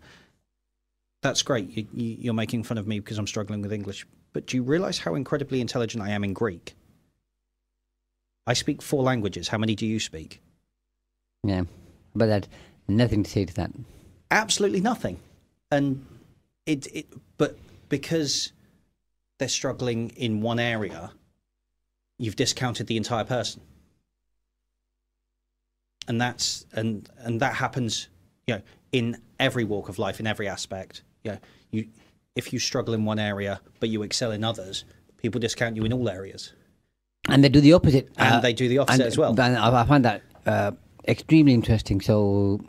That's 1.23 1.43
great. 1.43 1.71
You, 1.71 1.87
you, 1.93 2.17
you're 2.21 2.35
making 2.35 2.65
fun 2.65 2.79
of 2.79 2.87
me 2.87 3.01
because 3.01 3.19
I'm 3.19 3.27
struggling 3.27 3.63
with 3.63 3.73
English. 3.73 4.07
But 4.33 4.47
do 4.47 4.57
you 4.57 4.63
realise 4.63 4.99
how 4.99 5.15
incredibly 5.15 5.61
intelligent 5.61 6.03
I 6.03 6.11
am 6.11 6.25
in 6.25 6.33
Greek? 6.33 6.75
I 8.47 8.53
speak 8.53 8.83
four 8.83 9.03
languages. 9.03 9.49
How 9.49 9.59
many 9.59 9.75
do 9.75 9.87
you 9.87 9.99
speak? 9.99 10.41
Yeah, 11.43 11.65
but 12.15 12.27
that 12.27 12.49
nothing 12.89 13.23
to 13.23 13.31
say 13.31 13.45
to 13.45 13.55
that. 13.55 13.71
absolutely 14.31 14.81
nothing 14.81 15.19
and 15.71 16.05
it, 16.65 16.87
it 16.95 17.07
but 17.39 17.57
because 17.89 18.53
they're 19.39 19.49
struggling 19.49 20.11
in 20.11 20.41
one 20.41 20.59
area 20.59 21.13
you've 22.19 22.37
discounted 22.37 22.87
the 22.87 22.97
entire 22.97 23.25
person 23.25 23.63
and 26.09 26.21
that's 26.21 26.67
and 26.73 27.09
and 27.19 27.41
that 27.41 27.55
happens 27.55 28.09
you 28.47 28.55
know 28.55 28.63
in 28.93 29.17
every 29.39 29.65
walk 29.65 29.89
of 29.89 29.99
life 29.99 30.21
in 30.21 30.27
every 30.27 30.49
aspect 30.49 31.03
you 31.23 31.33
know 31.33 31.39
you 31.71 31.87
if 32.35 32.53
you 32.53 32.59
struggle 32.59 32.95
in 32.95 33.05
one 33.05 33.19
area 33.19 33.61
but 33.81 33.89
you 33.89 34.03
excel 34.03 34.33
in 34.33 34.45
others 34.45 34.85
people 35.17 35.41
discount 35.41 35.77
you 35.77 35.85
in 35.85 35.93
all 35.93 36.09
areas 36.09 36.53
And 37.29 37.43
they 37.43 37.49
do 37.49 37.61
the 37.61 37.73
opposite. 37.73 38.09
and 38.17 38.35
uh, 38.37 38.41
they 38.41 38.53
do 38.53 38.69
the 38.69 38.79
opposite 38.79 39.03
and, 39.03 39.09
as 39.09 39.19
well 39.19 39.31
And 39.39 39.57
I, 39.57 39.85
find 39.85 40.05
that 40.05 40.23
uh, 40.47 40.71
extremely 41.09 41.53
interesting. 41.53 42.01
So, 42.01 42.61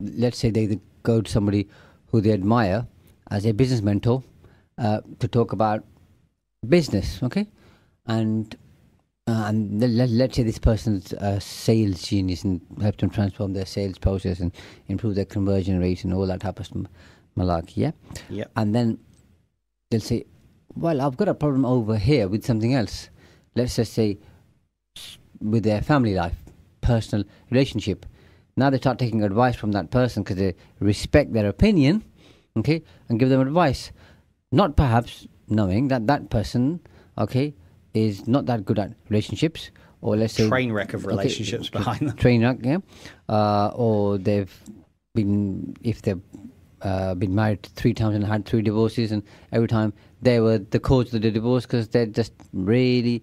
let's 0.00 0.38
say 0.38 0.50
they 0.50 0.78
go 1.02 1.22
to 1.22 1.30
somebody 1.30 1.68
who 2.08 2.20
they 2.20 2.32
admire 2.32 2.86
as 3.32 3.46
a 3.46 3.52
business 3.52 3.80
mentor 3.80 4.22
uh, 4.78 5.00
to 5.18 5.26
talk 5.26 5.52
about 5.52 5.84
business, 6.68 7.22
okay? 7.22 7.48
And 8.06 8.54
uh, 9.26 9.44
and 9.46 9.80
let, 9.80 9.90
let, 9.90 10.10
let's 10.10 10.36
say 10.36 10.42
this 10.42 10.58
person's 10.58 11.12
a 11.12 11.40
sales 11.40 12.02
genius 12.02 12.42
and 12.42 12.60
help 12.80 12.96
them 12.96 13.08
transform 13.08 13.52
their 13.52 13.66
sales 13.66 13.96
process 13.96 14.40
and 14.40 14.52
improve 14.88 15.14
their 15.14 15.24
conversion 15.24 15.78
rate 15.78 16.02
and 16.04 16.12
all 16.12 16.26
that 16.26 16.40
type 16.40 16.58
of 16.58 16.68
malarkey, 17.38 17.76
yeah? 17.76 17.92
Yep. 18.30 18.50
And 18.56 18.74
then 18.74 18.98
they'll 19.90 20.00
say, 20.00 20.24
well, 20.74 21.00
I've 21.00 21.16
got 21.16 21.28
a 21.28 21.34
problem 21.34 21.64
over 21.64 21.96
here 21.96 22.26
with 22.26 22.44
something 22.44 22.74
else. 22.74 23.10
Let's 23.54 23.76
just 23.76 23.92
say 23.92 24.18
with 25.40 25.62
their 25.62 25.82
family 25.82 26.14
life, 26.14 26.36
personal 26.80 27.24
relationship. 27.50 28.04
Now 28.56 28.70
they 28.70 28.78
start 28.78 28.98
taking 28.98 29.22
advice 29.22 29.54
from 29.54 29.72
that 29.72 29.90
person 29.90 30.24
because 30.24 30.36
they 30.36 30.54
respect 30.80 31.32
their 31.32 31.48
opinion, 31.48 32.04
okay, 32.56 32.82
and 33.08 33.18
give 33.18 33.28
them 33.28 33.40
advice. 33.40 33.92
Not 34.50 34.76
perhaps 34.76 35.26
knowing 35.48 35.88
that 35.88 36.06
that 36.06 36.30
person, 36.30 36.80
okay, 37.16 37.54
is 37.94 38.26
not 38.26 38.46
that 38.46 38.64
good 38.64 38.78
at 38.78 38.92
relationships, 39.08 39.70
or 40.00 40.16
let's 40.16 40.34
say 40.34 40.48
train 40.48 40.72
wreck 40.72 40.94
of 40.94 41.06
relationships 41.06 41.68
okay, 41.68 41.78
behind 41.78 42.08
them. 42.08 42.16
Train 42.16 42.42
wreck, 42.42 42.58
yeah, 42.62 42.78
uh, 43.28 43.70
or 43.74 44.18
they've 44.18 44.52
been 45.14 45.76
if 45.82 46.02
they've 46.02 46.20
uh, 46.82 47.14
been 47.14 47.34
married 47.34 47.62
three 47.76 47.94
times 47.94 48.14
and 48.14 48.24
had 48.24 48.44
three 48.44 48.62
divorces, 48.62 49.12
and 49.12 49.22
every 49.52 49.68
time 49.68 49.92
they 50.20 50.40
were 50.40 50.58
the 50.58 50.80
cause 50.80 51.12
of 51.14 51.22
the 51.22 51.30
divorce 51.30 51.64
because 51.64 51.88
they're 51.88 52.06
just 52.06 52.32
really 52.52 53.22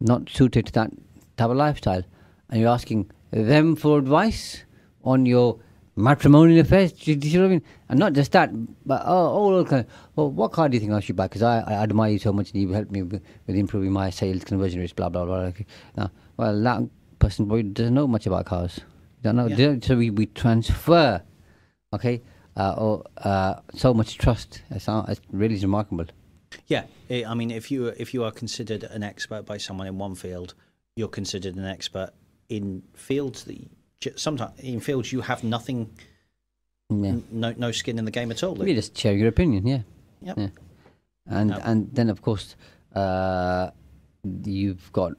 not 0.00 0.28
suited 0.28 0.66
to 0.66 0.72
that 0.72 0.90
type 1.36 1.50
of 1.50 1.56
lifestyle, 1.56 2.02
and 2.50 2.60
you're 2.60 2.70
asking 2.70 3.10
them 3.30 3.76
for 3.76 3.98
advice 3.98 4.64
on 5.04 5.26
your 5.26 5.58
matrimonial 5.98 6.60
affairs. 6.60 6.92
Do 6.92 7.10
you, 7.10 7.16
do 7.16 7.26
you 7.26 7.32
see 7.32 7.38
what 7.38 7.46
I 7.46 7.48
mean? 7.48 7.62
And 7.88 7.98
not 7.98 8.12
just 8.12 8.32
that, 8.32 8.50
but 8.86 9.02
oh, 9.04 9.28
all 9.28 9.64
kind 9.64 9.84
of, 9.84 9.92
well, 10.16 10.30
what 10.30 10.52
car 10.52 10.68
do 10.68 10.76
you 10.76 10.80
think 10.80 10.92
I 10.92 11.00
should 11.00 11.16
buy? 11.16 11.26
Because 11.26 11.42
I, 11.42 11.60
I 11.60 11.72
admire 11.74 12.12
you 12.12 12.18
so 12.18 12.32
much, 12.32 12.52
and 12.52 12.62
you 12.62 12.72
helped 12.72 12.90
me 12.90 13.02
with, 13.02 13.22
with 13.46 13.56
improving 13.56 13.92
my 13.92 14.10
sales 14.10 14.44
conversion 14.44 14.80
rates. 14.80 14.92
Blah 14.92 15.08
blah 15.08 15.24
blah. 15.24 15.36
Okay. 15.36 15.66
Now, 15.96 16.10
well, 16.36 16.62
that 16.62 16.82
person 17.18 17.46
probably 17.46 17.64
doesn't 17.64 17.94
know 17.94 18.06
much 18.06 18.26
about 18.26 18.46
cars. 18.46 18.80
Don't 19.22 19.36
know. 19.36 19.48
Yeah. 19.48 19.76
So 19.82 19.96
we, 19.96 20.10
we 20.10 20.26
transfer, 20.26 21.20
okay, 21.92 22.22
uh, 22.56 22.74
or 22.78 23.04
uh, 23.18 23.56
so 23.74 23.92
much 23.92 24.16
trust. 24.18 24.62
It's, 24.70 24.88
uh, 24.88 25.04
it's 25.08 25.20
really 25.32 25.58
remarkable. 25.58 26.06
Yeah, 26.68 26.84
I 27.10 27.24
I 27.24 27.34
mean, 27.34 27.50
if 27.50 27.70
you 27.70 27.86
if 27.86 28.14
you 28.14 28.24
are 28.24 28.30
considered 28.30 28.84
an 28.84 29.02
expert 29.02 29.44
by 29.44 29.58
someone 29.58 29.86
in 29.86 29.98
one 29.98 30.14
field, 30.14 30.54
you're 30.96 31.08
considered 31.08 31.56
an 31.56 31.66
expert 31.66 32.10
in 32.48 32.82
fields 32.94 33.44
that 33.44 33.58
sometimes 34.16 34.58
in 34.60 34.80
fields 34.80 35.12
you 35.12 35.20
have 35.22 35.42
nothing, 35.44 35.90
Yeah. 36.90 37.08
n- 37.10 37.24
no 37.30 37.52
no 37.56 37.72
skin 37.72 37.98
in 37.98 38.04
the 38.04 38.10
game 38.10 38.30
at 38.30 38.42
all. 38.42 38.56
You 38.66 38.74
just 38.74 38.96
share 38.96 39.14
your 39.14 39.28
opinion, 39.28 39.66
yeah. 39.66 39.82
Yep. 40.22 40.38
Yeah. 40.38 40.48
And 41.26 41.50
Yep. 41.50 41.60
and 41.64 41.88
then 41.94 42.10
of 42.10 42.22
course 42.22 42.56
uh, 42.94 43.70
you've 44.44 44.90
got 44.92 45.12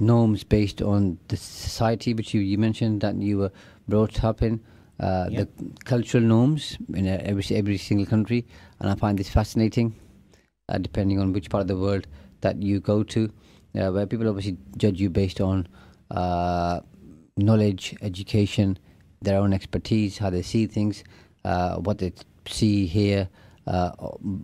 norms 0.00 0.44
based 0.44 0.82
on 0.82 1.18
the 1.28 1.36
society 1.36 2.14
which 2.14 2.34
you, 2.34 2.40
you 2.40 2.58
mentioned 2.58 3.00
that 3.00 3.14
you 3.16 3.38
were 3.38 3.52
brought 3.88 4.22
up 4.24 4.42
in. 4.42 4.60
Uh, 5.00 5.26
Yep. 5.30 5.48
The 5.56 5.84
cultural 5.84 6.22
norms 6.22 6.76
in 6.94 7.06
uh, 7.08 7.18
every 7.24 7.44
every 7.56 7.78
single 7.78 8.06
country, 8.06 8.44
and 8.78 8.90
I 8.90 8.94
find 8.94 9.18
this 9.18 9.28
fascinating. 9.30 9.94
Uh, 10.68 10.78
depending 10.78 11.18
on 11.18 11.32
which 11.32 11.50
part 11.50 11.60
of 11.62 11.68
the 11.68 11.76
world 11.76 12.06
that 12.40 12.62
you 12.62 12.78
go 12.80 13.02
to, 13.02 13.28
uh, 13.74 13.90
where 13.90 14.06
people 14.06 14.28
obviously 14.28 14.56
judge 14.76 15.00
you 15.00 15.10
based 15.10 15.40
on 15.40 15.66
uh, 16.12 16.80
knowledge, 17.36 17.96
education, 18.02 18.78
their 19.20 19.38
own 19.38 19.52
expertise, 19.52 20.18
how 20.18 20.30
they 20.30 20.42
see 20.42 20.66
things, 20.66 21.04
uh, 21.44 21.76
what 21.76 21.98
they 21.98 22.12
see 22.46 22.86
here 22.86 23.28
uh, 23.66 23.92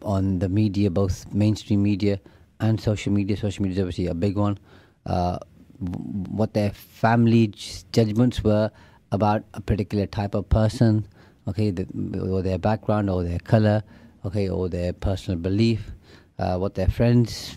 on 0.02 0.38
the 0.38 0.48
media, 0.48 0.90
both 0.90 1.32
mainstream 1.32 1.82
media 1.82 2.20
and 2.60 2.80
social 2.80 3.12
media. 3.12 3.36
Social 3.36 3.62
media 3.62 3.76
is 3.76 3.80
obviously 3.80 4.06
a 4.06 4.14
big 4.14 4.36
one. 4.36 4.58
Uh, 5.06 5.38
what 5.78 6.54
their 6.54 6.70
family 6.70 7.52
judgments 7.92 8.42
were 8.42 8.70
about 9.12 9.44
a 9.54 9.60
particular 9.60 10.06
type 10.06 10.34
of 10.34 10.48
person, 10.48 11.06
okay, 11.46 11.70
the, 11.70 11.86
or 12.20 12.42
their 12.42 12.58
background, 12.58 13.08
or 13.08 13.22
their 13.22 13.38
color, 13.38 13.82
okay, 14.24 14.48
or 14.48 14.68
their 14.68 14.92
personal 14.92 15.38
belief, 15.38 15.92
uh, 16.38 16.56
what 16.56 16.74
their 16.74 16.88
friends, 16.88 17.56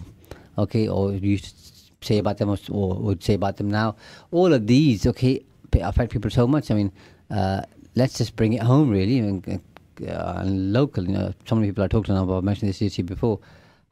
okay, 0.57 0.87
or 0.87 1.13
used 1.13 1.70
say 2.01 2.17
about 2.17 2.37
them 2.37 2.49
or, 2.49 2.57
or 2.69 2.95
would 2.95 3.23
say 3.23 3.33
about 3.35 3.57
them 3.57 3.69
now. 3.69 3.95
All 4.31 4.51
of 4.53 4.67
these, 4.67 5.05
okay, 5.07 5.43
affect 5.73 6.11
people 6.11 6.31
so 6.31 6.47
much. 6.47 6.71
I 6.71 6.75
mean, 6.75 6.91
uh, 7.29 7.61
let's 7.95 8.17
just 8.17 8.35
bring 8.35 8.53
it 8.53 8.61
home, 8.63 8.89
really, 8.89 9.19
and, 9.19 9.47
uh, 10.07 10.33
and 10.37 10.73
local. 10.73 11.03
You 11.05 11.13
know, 11.13 11.33
so 11.45 11.55
many 11.55 11.67
people 11.67 11.83
I 11.83 11.87
talked 11.87 12.07
to 12.07 12.13
now 12.13 12.23
about 12.23 12.37
I 12.37 12.41
mentioned 12.41 12.69
this 12.69 12.81
issue 12.81 13.03
before 13.03 13.39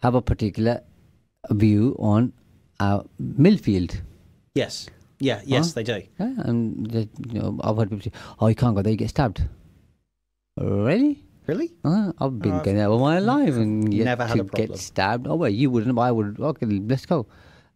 have 0.01 0.15
a 0.15 0.21
particular 0.21 0.81
view 1.51 1.95
on 1.99 2.33
our 2.79 3.05
Millfield. 3.21 4.01
Yes. 4.55 4.87
Yeah. 5.19 5.41
Yes, 5.45 5.67
Huh? 5.69 5.71
they 5.75 5.83
do. 5.83 6.01
Yeah, 6.19 6.33
and 6.45 6.89
the, 6.89 7.09
you 7.27 7.39
know, 7.39 7.59
I've 7.63 7.75
heard 7.77 7.89
people 7.89 8.03
say, 8.03 8.11
"Oh, 8.39 8.47
you 8.47 8.55
can't 8.55 8.75
go 8.75 8.81
there; 8.81 8.91
you 8.91 8.97
get 8.97 9.09
stabbed." 9.09 9.43
Really? 10.57 11.23
Really? 11.47 11.71
Uh, 11.83 12.11
I've 12.19 12.39
been 12.39 12.53
I've 12.53 12.63
going 12.63 12.77
there 12.77 12.87
all 12.87 12.99
my 12.99 13.19
life 13.19 13.55
and 13.55 13.91
yet 13.93 14.05
never 14.05 14.25
had 14.25 14.35
to 14.35 14.41
a 14.41 14.45
problem. 14.45 14.67
get 14.67 14.77
stabbed. 14.77 15.27
Oh 15.27 15.35
well, 15.35 15.49
you 15.49 15.69
wouldn't. 15.71 15.95
but 15.95 16.01
I 16.01 16.11
would. 16.11 16.39
Okay, 16.39 16.65
let's 16.65 17.05
go. 17.05 17.25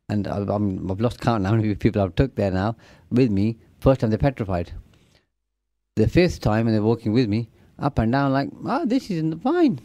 And 0.10 0.28
I've, 0.28 0.50
I'm, 0.50 0.90
I've 0.92 1.00
lost 1.00 1.22
count 1.22 1.46
how 1.46 1.56
many 1.56 1.74
people 1.76 2.02
I've 2.02 2.16
took 2.16 2.36
there 2.36 2.52
now 2.52 2.76
with 3.10 3.32
me. 3.32 3.58
First 3.80 4.02
time 4.02 4.10
they're 4.10 4.20
petrified. 4.20 4.72
The 5.96 6.08
fifth 6.08 6.42
time, 6.42 6.68
and 6.68 6.76
they're 6.76 6.84
walking 6.84 7.14
with 7.14 7.30
me 7.30 7.50
up 7.80 8.00
and 8.00 8.12
down 8.12 8.34
like, 8.34 8.50
oh, 8.66 8.86
this 8.86 9.10
isn't 9.12 9.30
the 9.32 9.38
fine. 9.38 9.80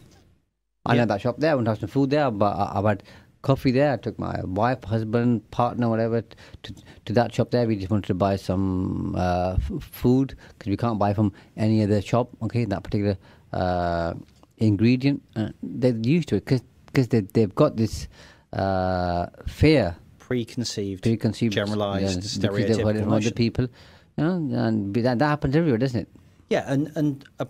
I 0.85 0.95
Yeah. 0.95 1.01
know 1.01 1.07
that 1.07 1.21
shop 1.21 1.37
there. 1.39 1.51
I 1.51 1.55
went 1.55 1.65
to 1.65 1.71
have 1.71 1.79
some 1.79 1.89
food 1.89 2.09
there, 2.09 2.31
but 2.31 2.55
I, 2.55 2.79
I've 2.79 2.85
had 2.85 3.03
coffee 3.41 3.71
there. 3.71 3.93
I 3.93 3.97
took 3.97 4.17
my 4.19 4.41
wife, 4.43 4.83
husband, 4.83 5.49
partner, 5.51 5.87
whatever, 5.89 6.21
to, 6.63 6.73
to 7.05 7.13
that 7.13 7.33
shop 7.33 7.51
there. 7.51 7.67
We 7.67 7.75
just 7.77 7.89
wanted 7.91 8.07
to 8.07 8.13
buy 8.13 8.35
some 8.35 9.15
uh, 9.17 9.55
f- 9.57 9.83
food 9.83 10.35
because 10.57 10.69
we 10.69 10.77
can't 10.77 10.99
buy 10.99 11.13
from 11.13 11.31
any 11.57 11.83
other 11.83 12.01
shop. 12.01 12.29
Okay, 12.41 12.65
that 12.65 12.83
particular 12.83 13.17
uh, 13.53 14.13
ingredient. 14.57 15.21
Uh, 15.35 15.49
they're 15.63 15.95
used 15.95 16.29
to 16.29 16.35
it 16.37 16.45
because 16.45 17.07
they, 17.09 17.21
they've 17.21 17.53
got 17.55 17.77
this 17.77 18.07
uh, 18.53 19.27
fear, 19.47 19.95
Preconceived, 20.29 21.01
preconceived, 21.01 21.53
generalized, 21.53 22.21
stereotypical 22.21 23.01
from 23.01 23.13
other 23.13 23.31
people. 23.31 23.67
You 24.15 24.23
know, 24.23 24.35
and 24.59 24.93
that, 24.93 25.17
that 25.17 25.25
happens 25.25 25.55
everywhere, 25.55 25.79
doesn't 25.79 26.01
it? 26.01 26.07
Yeah, 26.51 26.65
and 26.67 26.91
and 26.95 27.25
a 27.39 27.47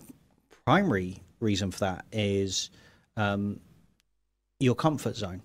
primary 0.64 1.22
reason 1.42 1.72
for 1.72 1.80
that 1.82 2.06
is 2.14 2.70
um, 3.18 3.60
your 4.62 4.76
comfort 4.76 5.18
zone. 5.18 5.42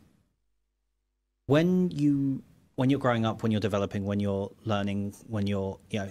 When 1.46 1.90
you 1.90 2.44
when 2.76 2.88
you're 2.88 3.00
growing 3.00 3.26
up, 3.26 3.42
when 3.42 3.50
you're 3.50 3.60
developing, 3.60 4.04
when 4.04 4.20
you're 4.20 4.52
learning, 4.64 5.14
when 5.26 5.48
you're 5.48 5.76
you 5.90 5.98
know 5.98 6.10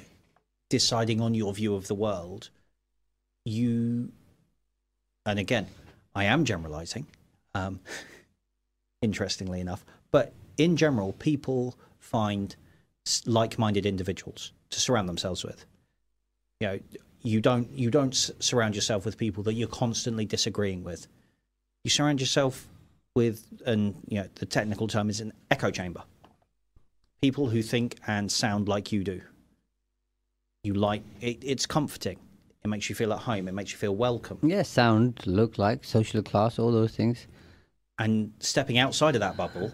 deciding 0.70 1.22
on 1.22 1.34
your 1.34 1.54
view 1.54 1.74
of 1.74 1.88
the 1.88 1.96
world, 1.96 2.50
you 3.46 4.12
and 5.26 5.40
again, 5.40 5.68
I 6.14 6.26
am 6.26 6.44
generalizing, 6.44 7.08
um, 7.56 7.80
interestingly 9.02 9.62
enough, 9.62 9.86
but 10.12 10.34
in 10.58 10.76
general, 10.78 11.14
people 11.14 11.76
find 12.00 12.56
like-minded 13.26 13.86
individuals 13.86 14.52
to 14.70 14.80
surround 14.80 15.10
themselves 15.10 15.44
with. 15.44 15.66
You 16.60 16.68
know 16.68 16.80
you 17.22 17.40
don't 17.42 17.70
you 17.72 17.90
don't 17.90 18.14
surround 18.14 18.76
yourself 18.76 19.06
with 19.06 19.18
people 19.18 19.44
that 19.44 19.54
you're 19.54 19.68
constantly 19.68 20.26
disagreeing 20.26 20.84
with. 20.84 21.08
You 21.84 21.90
surround 21.90 22.20
yourself 22.20 22.68
with 23.16 23.46
and 23.66 23.96
you 24.08 24.20
know 24.22 24.28
the 24.36 24.46
technical 24.46 24.88
term 24.88 25.10
is 25.10 25.20
an 25.22 25.34
echo 25.52 25.72
chamber. 25.72 26.04
People 27.22 27.48
who 27.48 27.62
think 27.62 27.98
and 28.08 28.32
sound 28.32 28.68
like 28.68 28.92
you 28.92 29.04
do. 29.04 29.22
You 30.64 30.74
like 30.74 31.04
it, 31.22 31.40
it's 31.42 31.66
comforting. 31.66 32.20
It 32.64 32.70
makes 32.70 32.90
you 32.90 32.96
feel 32.96 33.12
at 33.12 33.20
home. 33.20 33.48
It 33.50 33.54
makes 33.54 33.72
you 33.72 33.78
feel 33.78 33.96
welcome. 33.96 34.40
Yeah, 34.42 34.62
sound, 34.62 35.20
look 35.26 35.58
like, 35.58 35.84
social 35.84 36.22
class, 36.22 36.58
all 36.60 36.72
those 36.72 36.96
things. 36.96 37.28
and 38.00 38.32
stepping 38.40 38.78
outside 38.78 39.16
of 39.16 39.22
that 39.22 39.36
bubble 39.38 39.72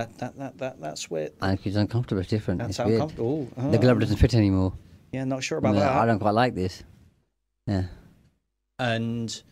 that 0.00 0.18
that, 0.18 0.38
that, 0.38 0.58
that 0.58 0.80
that's 0.80 1.10
where 1.10 1.30
And 1.42 1.58
it's 1.64 1.76
uncomfortable, 1.76 2.20
it's 2.20 2.30
different. 2.30 2.58
that's 2.60 2.70
it's 2.70 2.78
weird. 2.78 2.92
uncomfortable 2.92 3.48
oh, 3.56 3.70
The 3.70 3.78
glove 3.78 4.00
doesn't 4.00 4.16
fit 4.16 4.34
anymore. 4.34 4.72
yeah 5.12 5.24
not 5.24 5.42
sure 5.44 5.58
about 5.58 5.74
No, 5.74 5.80
that 5.80 5.92
I 5.92 6.06
don't 6.06 6.18
quite 6.18 6.34
like 6.42 6.54
this. 6.54 6.82
Yeah. 7.66 7.84
and 8.78 9.42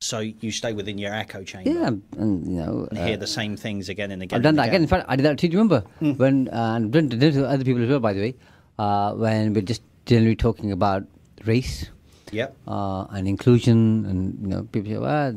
so 0.00 0.20
you 0.20 0.50
stay 0.52 0.72
within 0.72 0.96
your 0.98 1.12
echo 1.14 1.42
chamber 1.42 1.70
Yeah, 1.70 1.88
and 2.22 2.46
you 2.46 2.52
know, 2.62 2.86
and 2.90 2.98
uh, 2.98 3.04
hear 3.06 3.16
the 3.16 3.26
same 3.26 3.56
things 3.56 3.88
again 3.88 4.10
and 4.12 4.22
again. 4.22 4.36
I've 4.36 4.42
done 4.44 4.54
that 4.56 4.68
again. 4.68 4.82
In 4.82 4.88
fact, 4.88 5.06
I 5.08 5.16
did 5.16 5.24
that 5.26 5.38
too. 5.38 5.48
Do 5.48 5.56
you 5.56 5.58
remember 5.62 5.80
Hmm. 5.98 6.12
when 6.12 6.48
uh, 6.48 6.74
and 6.76 6.92
done 6.92 7.08
did 7.08 7.32
to 7.34 7.44
other 7.46 7.64
people 7.64 7.82
as 7.82 7.88
well? 7.88 7.98
By 7.98 8.12
the 8.12 8.20
way, 8.20 8.34
uh, 8.78 9.14
when 9.14 9.54
we're 9.54 9.62
just 9.62 9.82
generally 10.06 10.36
talking 10.36 10.70
about 10.70 11.02
race 11.46 11.90
Yep. 12.32 12.56
uh, 12.66 13.04
and 13.10 13.26
inclusion, 13.26 14.04
and 14.06 14.38
you 14.40 14.48
know, 14.48 14.62
people 14.64 14.90
say, 14.90 14.98
well, 14.98 15.34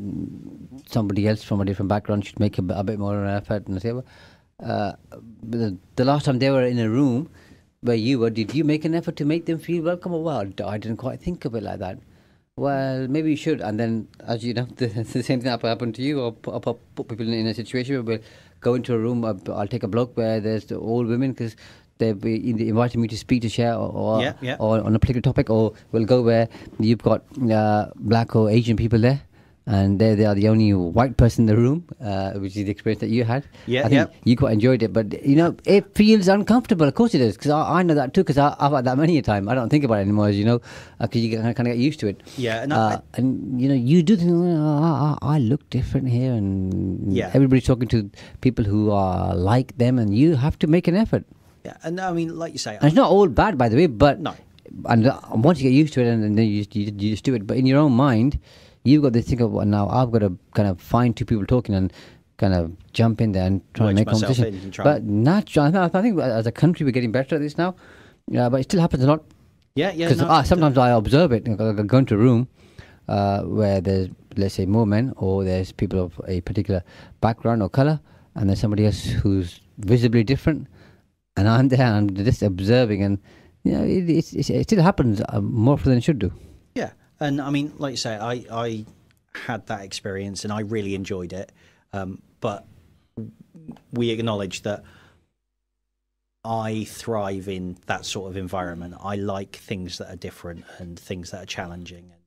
somebody 0.90 1.28
else 1.28 1.44
from 1.44 1.62
a 1.62 1.66
different 1.66 1.90
background 1.90 2.26
should 2.26 2.40
make 2.40 2.58
a, 2.58 2.62
bit 2.62 3.00
more 3.00 3.24
an 3.24 3.30
effort, 3.30 3.68
and 3.68 3.76
I 3.78 3.80
say, 3.80 3.92
well, 3.94 4.06
uh, 4.64 4.94
the, 5.42 5.78
the 5.96 6.06
last 6.06 6.26
time 6.26 6.40
they 6.40 6.50
were 6.50 6.64
in 6.64 6.80
a 6.80 6.90
room 6.90 7.30
where 7.82 7.96
you 7.96 8.20
were, 8.20 8.30
did 8.30 8.54
you 8.54 8.64
make 8.64 8.86
an 8.86 8.94
effort 8.94 9.16
to 9.18 9.26
make 9.26 9.46
them 9.46 9.58
feel 9.58 9.84
welcome? 9.84 10.14
Or 10.14 10.24
well, 10.24 10.48
I 10.66 10.78
didn't 10.78 10.98
quite 10.98 11.20
think 11.20 11.46
of 11.46 11.56
it 11.56 11.64
like 11.64 11.80
that. 11.80 12.00
Well, 12.56 13.08
maybe 13.08 13.32
you 13.32 13.36
should. 13.36 13.62
And 13.62 13.80
then, 13.80 14.08
as 14.28 14.44
you 14.44 14.54
know, 14.54 14.66
the, 14.76 14.88
the 14.88 15.24
same 15.24 15.42
thing 15.42 15.50
happened 15.50 15.96
to 15.96 16.02
you, 16.02 16.22
or 16.22 16.32
put, 16.32 16.68
or 16.68 16.76
put 16.96 17.08
people 17.08 17.28
in, 17.28 17.34
in 17.34 17.48
a 17.48 17.54
situation 17.54 17.96
where 17.96 18.04
we'll 18.04 18.26
go 18.60 18.76
into 18.76 18.94
a 18.94 19.00
room. 19.00 19.26
I'll 19.26 19.68
take 19.68 19.84
a 19.84 19.88
block 19.88 20.16
where 20.16 20.40
there's 20.40 20.66
the 20.66 20.78
all 20.78 21.04
women 21.04 21.32
because 21.32 21.56
they've 22.04 22.26
invited 22.68 22.98
me 23.06 23.08
to 23.16 23.18
speak 23.24 23.42
to 23.48 23.50
share 23.58 23.74
or, 23.76 23.90
or, 24.04 24.22
Yeah, 24.28 24.34
yeah. 24.52 24.58
or 24.60 24.76
on 24.92 24.96
a 24.96 25.00
particular 25.00 25.22
topic, 25.32 25.50
or 25.50 25.74
we'll 25.92 26.06
go 26.14 26.22
where 26.30 26.48
you've 26.92 27.04
got 27.12 27.24
uh, 27.64 27.84
black 28.14 28.36
or 28.36 28.50
Asian 28.62 28.76
people 28.86 29.00
there. 29.10 29.22
And 29.74 30.00
they 30.02 30.08
they 30.20 30.26
are 30.28 30.34
the 30.38 30.46
only 30.52 30.68
white 30.74 31.12
person 31.22 31.44
in 31.44 31.50
the 31.50 31.56
room, 31.56 31.76
uh, 32.12 32.32
which 32.44 32.56
is 32.62 32.64
the 32.70 32.72
experience 32.74 33.00
that 33.02 33.12
you 33.16 33.24
had. 33.32 33.44
Yeah, 33.74 33.84
I 33.86 33.90
think 33.92 34.00
yeah. 34.00 34.30
you 34.30 34.36
quite 34.40 34.54
enjoyed 34.58 34.82
it, 34.88 34.92
but 34.96 35.14
you 35.34 35.36
know 35.40 35.50
it 35.76 35.86
feels 36.00 36.30
uncomfortable. 36.36 36.88
Of 36.92 36.96
course 37.02 37.14
it 37.20 37.22
is, 37.26 37.36
because 37.38 37.52
I, 37.58 37.60
I 37.80 37.84
know 37.90 37.94
that 38.00 38.16
too. 38.16 38.24
Because 38.26 38.40
I've 38.46 38.74
had 38.78 38.86
that 38.90 38.98
many 39.02 39.20
a 39.20 39.22
time. 39.28 39.48
I 39.48 39.54
don't 39.60 39.70
think 39.76 39.86
about 39.90 40.00
it 40.02 40.08
anymore, 40.08 40.30
as 40.30 40.40
you 40.40 40.46
know, 40.50 40.58
because 41.00 41.22
you 41.26 41.38
kind 41.38 41.60
of 41.60 41.66
get 41.70 41.78
used 41.84 42.00
to 42.06 42.10
it. 42.14 42.26
Yeah, 42.48 42.64
and 42.64 42.74
I- 42.80 42.80
uh, 42.96 42.98
and 43.20 43.62
you 43.66 43.70
know 43.74 43.78
you 43.92 44.02
do 44.14 44.18
think, 44.24 44.32
oh, 44.34 44.82
I, 44.88 44.96
I 45.30 45.36
I 45.36 45.38
look 45.52 45.70
different 45.78 46.10
here, 46.16 46.34
and 46.42 47.14
Yeah. 47.20 47.30
everybody's 47.40 47.70
talking 47.70 47.94
to 47.96 48.02
people 48.48 48.66
who 48.74 48.82
are 49.04 49.36
like 49.52 49.78
them, 49.86 50.00
and 50.06 50.18
you 50.24 50.36
have 50.48 50.58
to 50.66 50.72
make 50.78 50.90
an 50.96 51.00
effort. 51.06 51.24
Yeah, 51.63 51.78
and 51.84 52.00
I 52.00 52.12
mean, 52.12 52.38
like 52.38 52.54
you 52.54 52.60
say, 52.60 52.76
And 52.76 52.86
it's 52.86 52.95
not 52.95 53.10
all 53.10 53.28
bad, 53.28 53.58
by 53.58 53.69
the 53.69 53.76
way, 53.76 53.88
but 53.88 54.19
No. 54.19 54.36
And 54.86 55.06
uh, 55.06 55.19
once 55.32 55.60
you 55.60 55.69
get 55.69 55.76
used 55.76 55.93
to 55.95 56.02
it, 56.02 56.08
and, 56.08 56.24
then 56.24 56.45
you 56.45 56.60
just, 56.60 56.76
you, 56.76 56.86
you 56.86 57.12
just 57.12 57.26
do 57.26 57.34
it. 57.34 57.45
But 57.45 57.58
in 57.58 57.65
your 57.65 57.78
own 57.80 57.91
mind, 57.91 58.39
you've 58.84 59.04
got 59.04 59.12
this 59.12 59.28
thing 59.28 59.41
of 59.41 59.52
well, 59.52 59.65
now 59.65 59.89
I've 59.89 60.12
got 60.12 60.19
to 60.19 60.38
kind 60.54 60.69
of 60.69 60.80
find 60.80 61.15
two 61.15 61.26
people 61.26 61.45
talking 61.45 61.76
and 61.76 61.91
kind 62.38 62.54
of 62.54 62.71
jump 62.93 63.19
in 63.19 63.34
there 63.34 63.45
and 63.45 63.62
try 63.74 63.88
Wedge 63.88 63.95
to 63.95 64.00
make 64.00 64.08
conversation. 64.08 64.45
and 64.45 64.78
But 64.78 65.04
naturally, 65.04 65.78
I 65.78 65.89
think 65.89 66.19
as 66.19 66.47
a 66.47 66.52
country 66.54 66.86
we're 66.86 66.91
getting 66.91 67.12
better 67.12 67.36
at 67.36 67.41
this 67.41 67.58
now. 67.58 67.76
Yeah, 68.30 68.47
but 68.47 68.62
it 68.62 68.63
still 68.63 68.80
happens 68.80 69.04
a 69.04 69.08
lot 69.08 69.26
yeah, 69.76 69.91
yeah. 69.91 70.10
because 70.10 70.21
no, 70.21 70.43
sometimes 70.43 70.78
I 70.78 70.89
observe 70.89 71.32
it. 71.32 71.47
I 71.47 71.54
go 71.54 71.74
go 71.74 71.97
into 71.97 72.15
a 72.15 72.17
room 72.17 72.47
uh, 73.08 73.43
where 73.43 73.80
there's, 73.82 74.10
let's 74.36 74.56
say, 74.56 74.65
more 74.65 74.86
men, 74.86 75.13
or 75.17 75.43
there's 75.43 75.71
people 75.71 76.00
of 76.00 76.19
a 76.28 76.41
particular 76.41 76.84
background 77.21 77.62
or 77.63 77.69
color, 77.69 78.00
and 78.36 78.50
there's 78.50 78.60
somebody 78.60 78.86
else 78.86 79.06
who's 79.06 79.62
visibly 79.78 80.24
different, 80.24 80.67
and 81.38 81.48
I'm 81.48 81.70
there, 81.70 81.86
and 81.86 82.10
I'm 82.20 82.26
just 82.26 82.41
observing, 82.41 83.04
and 83.04 83.17
you 83.63 83.74
know, 83.74 83.84
it, 83.84 84.10
it's, 84.10 84.34
it 84.34 84.63
still 84.63 84.82
happens 84.82 85.22
uh, 85.30 85.41
more 85.41 85.74
often 85.74 85.89
than 85.89 85.98
it 86.00 86.04
should 86.04 86.20
do. 86.20 86.32
Yeah, 86.76 86.91
and 87.20 87.41
I 87.41 87.50
mean, 87.50 87.74
like 87.78 87.91
you 87.91 87.98
say, 87.98 88.15
I 88.15 88.46
I 88.52 88.86
had 89.34 89.67
that 89.67 89.82
experience 89.82 90.44
and 90.44 90.52
I 90.52 90.62
really 90.62 90.94
enjoyed 90.94 91.32
it, 91.34 91.52
um, 91.94 92.22
but 92.41 92.65
we 93.94 94.10
acknowledge 94.10 94.63
that 94.63 94.84
I 96.44 96.86
thrive 96.86 97.48
in 97.48 97.78
that 97.86 98.06
sort 98.06 98.30
of 98.30 98.38
environment. 98.38 98.96
I 99.02 99.15
like 99.15 99.56
things 99.56 100.00
that 100.00 100.12
are 100.12 100.15
different 100.15 100.65
and 100.80 101.00
things 101.00 101.32
that 101.32 101.44
are 101.44 101.46
challenging 101.46 102.06
and 102.12 102.22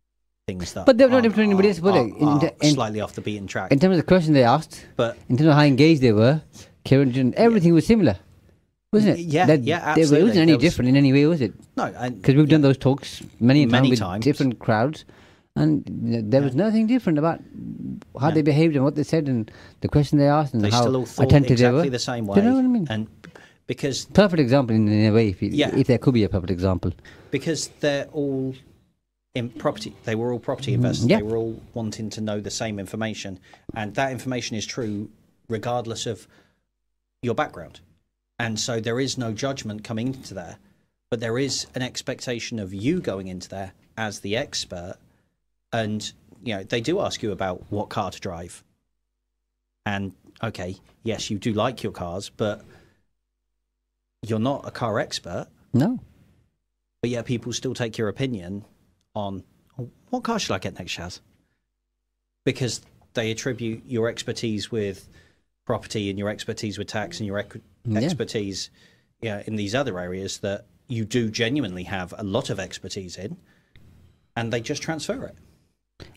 things 0.47 0.73
that. 0.75 0.87
But 0.87 0.99
they're 0.99 1.09
not 1.09 1.23
different 1.25 1.49
anybody 1.49 1.69
else, 1.69 1.81
were 1.81 1.93
they? 1.93 2.01
In- 2.05 2.51
in- 2.63 2.75
slightly 2.75 3.01
off 3.01 3.15
the 3.15 3.21
beaten 3.21 3.47
track, 3.47 3.73
In 3.73 3.79
terms 3.79 3.99
of 3.99 4.05
the 4.05 4.07
question 4.07 4.33
they 4.33 4.45
asked, 4.45 4.87
but 4.97 5.19
in 5.29 5.37
terms 5.37 5.49
of 5.49 5.55
how 5.55 5.63
engaged 5.63 6.01
they 6.01 6.13
were, 6.13 6.43
Kieron, 6.85 7.35
everything 7.35 7.75
was 7.75 7.87
similar, 7.87 8.19
wasn't 8.95 9.19
it? 9.19 9.23
Yeah, 9.27 9.47
That- 9.47 9.65
yeah, 9.65 9.81
absolutely. 9.85 10.19
It 10.21 10.23
wasn't 10.25 10.43
any 10.43 10.55
was- 10.55 10.63
different 10.63 10.89
in 10.89 10.97
any 10.97 11.13
way, 11.13 11.27
was 11.27 11.41
it? 11.41 11.53
no, 11.77 11.93
Because 12.11 12.35
we've 12.37 12.49
done 12.49 12.63
those 12.63 12.79
talks 12.79 13.23
many, 13.41 13.67
Many 13.67 13.95
times 13.97 14.19
with 14.19 14.25
different 14.25 14.59
crowds, 14.59 15.05
and 15.57 15.85
there 16.33 16.43
was 16.43 16.55
nothing 16.55 16.87
different 16.87 17.19
about 17.19 17.41
how 18.21 18.29
Yeah. 18.29 18.35
they 18.35 18.43
behaved 18.43 18.75
and 18.77 18.85
what 18.85 18.95
they 18.97 19.05
said 19.05 19.29
and 19.29 19.51
the 19.83 19.89
question 19.89 20.19
they 20.19 20.29
asked 20.29 20.55
and 20.55 20.63
they 20.65 20.71
how 20.71 20.81
still 20.83 20.97
all 20.97 21.07
thought 21.07 21.27
attentive 21.27 21.59
they 21.59 21.65
exactly 21.67 21.83
were. 21.85 21.91
the 21.91 21.99
same 21.99 22.27
way. 22.27 22.35
Do 22.37 22.41
you 22.43 22.49
know 22.51 22.57
what 22.57 22.65
I 22.65 22.69
mean? 22.69 22.87
And 22.91 23.07
because 23.67 24.07
perfect 24.07 24.41
example 24.41 24.75
in, 24.77 24.89
in 24.89 25.07
a 25.11 25.15
way, 25.15 25.29
if, 25.29 25.41
you, 25.43 25.51
Yeah. 25.53 25.75
if 25.77 25.87
there 25.87 25.99
could 25.99 26.15
be 26.15 26.25
a 26.25 26.29
perfect 26.29 26.51
example. 26.51 26.93
because 27.31 27.69
they're 27.81 28.07
all 28.13 28.55
in 29.35 29.49
property 29.51 29.93
they 30.05 30.15
were 30.15 30.31
all 30.33 30.39
property 30.39 30.71
Mm, 30.71 30.75
investors 30.77 31.07
yeah. 31.07 31.17
they 31.17 31.23
were 31.25 31.37
all 31.37 31.61
wanting 31.75 32.09
to 32.11 32.21
know 32.21 32.39
the 32.39 32.51
same 32.53 32.79
information 32.79 33.41
and 33.75 33.95
that 33.97 34.13
information 34.13 34.57
is 34.57 34.65
true 34.65 35.09
regardless 35.49 36.07
of 36.07 36.29
your 37.23 37.35
background 37.35 37.81
and 38.39 38.59
so 38.59 38.81
there 38.81 39.01
is 39.01 39.17
no 39.17 39.33
judgment 39.33 39.85
coming 39.85 40.09
into 40.09 40.35
there 40.35 40.59
but 41.11 41.21
there 41.21 41.39
is 41.39 41.67
an 41.75 41.83
expectation 41.83 42.59
of 42.59 42.75
you 42.75 43.01
going 43.01 43.29
into 43.29 43.49
there 43.49 43.73
as 43.97 44.21
the 44.21 44.37
expert 44.37 44.97
and 45.73 46.13
you 46.43 46.55
know 46.55 46.63
they 46.63 46.81
do 46.81 47.01
ask 47.01 47.23
you 47.23 47.33
about 47.33 47.63
what 47.71 47.89
car 47.89 48.11
to 48.11 48.21
drive 48.21 48.65
and 49.87 50.13
okay, 50.43 50.77
yes, 51.03 51.31
you 51.31 51.39
do 51.39 51.53
like 51.53 51.83
your 51.83 51.93
cars, 51.93 52.31
but 52.31 52.65
you're 54.23 54.39
not 54.39 54.67
a 54.67 54.71
car 54.71 54.99
expert. 54.99 55.49
No. 55.73 55.99
But 57.03 57.11
yet 57.11 57.27
people 57.27 57.53
still 57.53 57.75
take 57.75 57.99
your 57.99 58.09
opinion 58.09 58.65
on 59.15 59.45
"Oh, 59.79 59.91
what 60.11 60.25
car 60.25 60.39
should 60.39 60.55
I 60.55 60.59
get 60.59 60.79
next, 60.79 60.93
Shaz? 60.97 61.21
Because 62.45 62.81
they 63.13 63.31
attribute 63.31 63.83
your 63.87 64.09
expertise 64.09 64.71
with 64.71 65.09
property 65.65 66.11
and 66.11 66.19
your 66.19 66.29
expertise 66.29 66.79
with 66.79 66.89
tax 66.89 67.21
and 67.21 67.27
your 67.27 67.39
equi- 67.39 67.61
Yeah. 67.87 68.01
expertise 68.01 68.71
yeah, 69.23 69.43
in 69.47 69.57
these 69.57 69.75
other 69.75 69.99
areas 69.99 70.39
that 70.39 70.67
you 70.89 71.05
do 71.05 71.31
genuinely 71.31 71.85
have 71.85 72.13
a 72.19 72.23
lot 72.25 72.51
of 72.51 72.61
expertise 72.61 73.17
in, 73.17 73.37
and 74.37 74.53
they 74.53 74.61
just 74.61 74.83
transfer 74.83 75.25
it. 75.25 75.35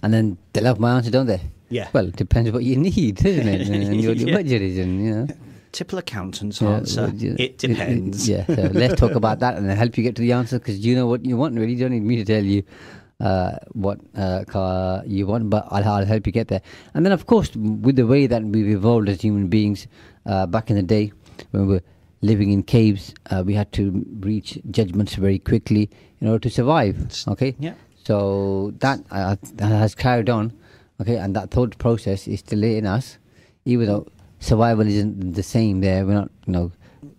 And 0.04 0.14
then 0.14 0.38
they 0.54 0.60
love 0.62 0.80
my 0.80 0.98
answer, 0.98 1.12
don't 1.12 1.28
they? 1.28 1.40
Yeah. 1.70 1.88
Well, 1.94 2.08
it 2.08 2.16
depends 2.18 2.52
what 2.52 2.64
you 2.64 2.76
need, 2.76 3.24
isn't 3.26 3.48
it? 3.48 3.70
And 3.70 4.02
your, 4.02 4.14
your 4.22 4.30
Yeah. 4.30 4.36
budget 4.36 4.62
is, 4.62 4.78
and 4.80 5.06
you 5.06 5.14
know. 5.16 5.28
Typical 5.72 6.00
accountant's 6.00 6.62
Yeah, 6.62 6.70
answer. 6.78 7.12
yeah, 7.16 7.36
it 7.40 7.58
depends. 7.58 8.28
yeah, 8.28 8.46
so 8.48 8.72
let's 8.74 8.96
talk 9.00 9.12
about 9.12 9.40
that 9.40 9.58
and 9.58 9.70
then 9.70 9.78
help 9.78 9.98
you 9.98 10.04
get 10.04 10.16
to 10.16 10.22
the 10.22 10.32
answer 10.32 10.60
because 10.60 10.80
you 10.80 10.96
know 10.96 11.08
what 11.08 11.24
you 11.26 11.38
want. 11.38 11.56
Really, 11.56 11.74
you 11.74 11.80
don't 11.80 11.92
need 11.92 12.04
me 12.04 12.16
to 12.18 12.26
tell 12.26 12.44
you 12.44 12.64
uh, 13.19 13.58
what 13.71 13.99
uh, 14.15 14.43
car 14.45 15.03
you 15.06 15.25
want, 15.27 15.49
but 15.49 15.67
I'll, 15.71 15.88
I'll 15.88 16.06
help 16.06 16.25
you 16.25 16.32
get 16.32 16.47
there. 16.47 16.62
And 16.93 17.06
then, 17.06 17.12
of 17.12 17.25
course, 17.25 17.56
with 17.56 17.95
the 17.95 18.06
way 18.06 18.27
that 18.27 18.43
we've 18.43 18.69
evolved 18.69 19.10
as 19.10 19.21
human 19.21 19.47
beings, 19.47 19.88
uh, 20.25 20.45
back 20.45 20.69
in 20.69 20.75
the 20.75 20.84
day 20.84 21.12
when 21.51 21.67
we 21.67 21.73
were 21.75 21.84
living 22.21 22.51
in 22.51 22.63
caves, 22.63 23.13
uh, 23.30 23.43
we 23.45 23.53
had 23.53 23.71
to 23.73 24.06
reach 24.19 24.60
judgments 24.71 25.15
very 25.15 25.39
quickly 25.39 25.89
in 26.19 26.27
order 26.27 26.39
to 26.39 26.49
survive. 26.49 26.95
Okay. 27.27 27.56
Yeah. 27.60 27.73
So 28.03 28.73
that, 28.80 29.01
uh, 29.12 29.36
that 29.56 29.67
has 29.67 29.95
carried 29.95 30.30
on, 30.30 30.53
okay, 31.01 31.17
and 31.17 31.36
that 31.36 31.51
thought 31.51 31.77
process 31.77 32.27
is 32.27 32.39
still 32.39 32.63
in 32.63 32.86
us, 32.86 33.17
even 33.65 33.88
though 33.88 34.08
survival 34.39 34.88
isn't 34.88 35.34
the 35.34 35.43
same. 35.43 35.82
There, 35.82 36.06
we're 36.06 36.13
not, 36.13 36.32
you 36.45 36.53
know, 36.53 36.71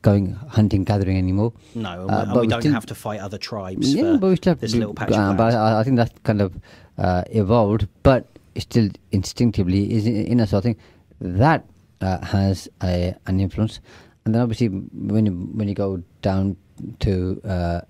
going 0.03 0.33
hunting, 0.33 0.85
gathering 0.85 1.17
anymore. 1.19 1.53
No, 1.75 2.03
and, 2.03 2.11
Uh, 2.11 2.15
we- 2.15 2.23
and 2.23 2.29
but 2.29 2.35
we 2.35 2.41
we 2.41 2.47
don't 2.49 2.61
still- 2.63 2.73
have 2.73 2.87
to 2.87 2.95
fight 2.95 3.21
other 3.21 3.39
tribes 3.39 3.95
Yeah, 3.95 4.17
but 4.21 4.29
we 4.29 4.37
still 4.37 4.53
have 4.53 4.61
this 4.61 4.75
little 4.75 4.95
patch 4.95 5.13
uh, 5.13 5.21
of 5.31 5.37
But. 5.37 5.55
I, 5.55 5.81
I 5.81 5.85
think 5.85 5.97
that's 5.97 6.13
kind 6.25 6.41
of 6.41 6.53
uh, 6.99 7.23
evolved, 7.31 7.87
but 8.03 8.27
still 8.59 8.89
instinctively 9.13 9.93
is 9.93 10.07
in, 10.07 10.41
us. 10.41 10.51
So 10.51 10.59
I 10.59 10.61
think 10.61 10.79
that 11.21 11.65
uh, 12.01 12.25
has 12.25 12.69
a, 12.83 13.15
an 13.27 13.41
influence. 13.41 13.81
And 14.25 14.35
then 14.35 14.43
obviously, 14.43 14.69
when 14.69 15.27
you, 15.27 15.33
when 15.33 15.69
you 15.69 15.75
go 15.75 16.03
down 16.23 16.57
to 17.01 17.41
uh, 17.45 17.81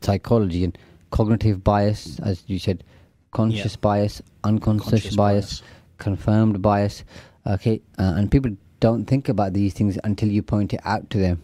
psychology 0.00 0.64
and 0.64 0.76
cognitive 1.10 1.62
bias, 1.64 2.18
as 2.20 2.42
you 2.46 2.58
said, 2.58 2.84
conscious 3.32 3.76
bias, 3.76 4.22
unconscious 4.44 4.90
Conscious 4.90 5.16
bias, 5.16 5.62
confirmed 5.98 6.60
bias. 6.62 7.04
Okay, 7.46 7.80
uh, 7.98 8.14
and 8.16 8.30
people 8.30 8.52
don't 8.86 9.04
think 9.06 9.28
about 9.28 9.50
these 9.54 9.72
things 9.78 9.98
until 10.04 10.28
you 10.36 10.42
point 10.42 10.74
it 10.74 10.80
out 10.84 11.08
to 11.10 11.18
them, 11.18 11.36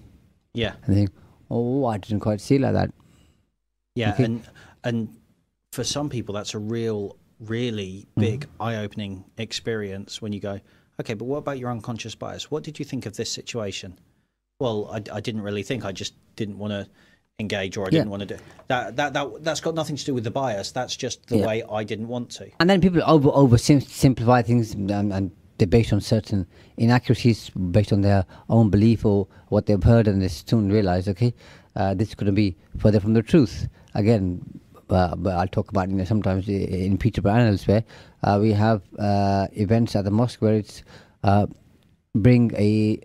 Yeah, 0.63 0.75
and 0.85 0.95
think, 0.95 1.11
"Oh, 1.51 1.87
I 1.87 1.97
didn't 1.99 2.21
quite 2.21 2.41
see 2.41 2.57
it 2.57 2.61
like 2.67 2.75
that." 2.75 2.91
yeah, 3.95 4.13
Okay. 4.13 4.25
and 4.25 4.43
and 4.85 4.99
for 5.73 5.85
some 5.85 6.09
people 6.09 6.35
that's 6.35 6.55
a 6.55 6.59
real, 6.77 7.17
really 7.39 7.93
Mm-hmm. 8.17 8.21
big, 8.21 8.47
eye-opening 8.59 9.25
experience 9.39 10.21
when 10.23 10.33
you 10.33 10.41
go, 10.41 10.61
okay, 11.01 11.15
but 11.15 11.25
what 11.27 11.39
about 11.39 11.59
your 11.59 11.71
unconscious 11.71 12.15
bias? 12.15 12.51
What 12.51 12.63
did 12.63 12.79
you 12.79 12.85
think 12.85 13.07
of 13.07 13.13
this 13.17 13.31
situation? 13.31 13.99
Well, 14.59 14.79
I, 14.93 14.97
I 15.19 15.21
didn't 15.21 15.43
really 15.49 15.63
think. 15.63 15.85
I 15.85 15.93
just 15.93 16.15
didn't 16.37 16.59
want 16.59 16.73
to 16.73 16.87
engage, 17.39 17.79
or 17.79 17.87
I 17.87 17.91
didn't 17.91 18.11
want 18.11 18.21
to 18.21 18.27
do 18.35 18.39
that. 18.69 18.97
That 18.97 19.13
that 19.15 19.45
that's 19.45 19.61
got 19.67 19.75
nothing 19.75 19.97
to 19.97 20.05
do 20.05 20.13
with 20.15 20.25
the 20.25 20.31
bias. 20.43 20.73
That's 20.73 20.95
just 21.05 21.27
the 21.29 21.39
Yeah. 21.39 21.47
way 21.47 21.57
I 21.81 21.83
didn't 21.85 22.09
want 22.09 22.29
to. 22.39 22.45
And 22.61 22.69
then 22.69 22.81
people 22.83 23.03
over 23.07 23.31
over 23.43 23.57
sim- 23.57 23.81
simplify 24.05 24.43
things 24.43 24.75
and, 24.75 24.91
and 24.91 25.31
they're 25.61 25.69
based 25.69 25.93
on 25.93 26.01
certain 26.01 26.47
inaccuracies, 26.77 27.51
based 27.51 27.93
on 27.93 28.01
their 28.01 28.25
own 28.49 28.71
belief 28.71 29.05
or 29.05 29.29
what 29.49 29.67
they've 29.67 29.83
heard, 29.83 30.09
and 30.09 30.21
they 30.21 30.29
soon 30.29 30.73
realize, 30.73 31.07
okay, 31.07 31.33
uh, 31.77 31.95
this 31.95 32.15
to 32.15 32.33
be 32.33 32.57
further 32.79 32.99
from 32.99 33.15
the 33.15 33.23
truth. 33.23 33.69
Again, 33.95 34.41
uh, 34.89 35.15
but 35.15 35.37
I'll 35.37 35.47
talk 35.47 35.71
about 35.71 35.89
you 35.91 35.97
know 35.97 36.05
sometimes 36.05 36.49
i- 36.49 36.53
in 36.53 36.99
Peterborough 36.99 37.35
and 37.35 37.49
elsewhere, 37.51 37.85
uh, 38.25 38.39
we 38.41 38.53
have 38.53 38.83
uh, 38.99 39.47
events 39.53 39.95
at 39.95 40.05
the 40.05 40.11
mosque 40.11 40.41
where 40.43 40.55
it's 40.55 40.83
uh, 41.23 41.47
bring 42.15 42.53
a 42.57 42.99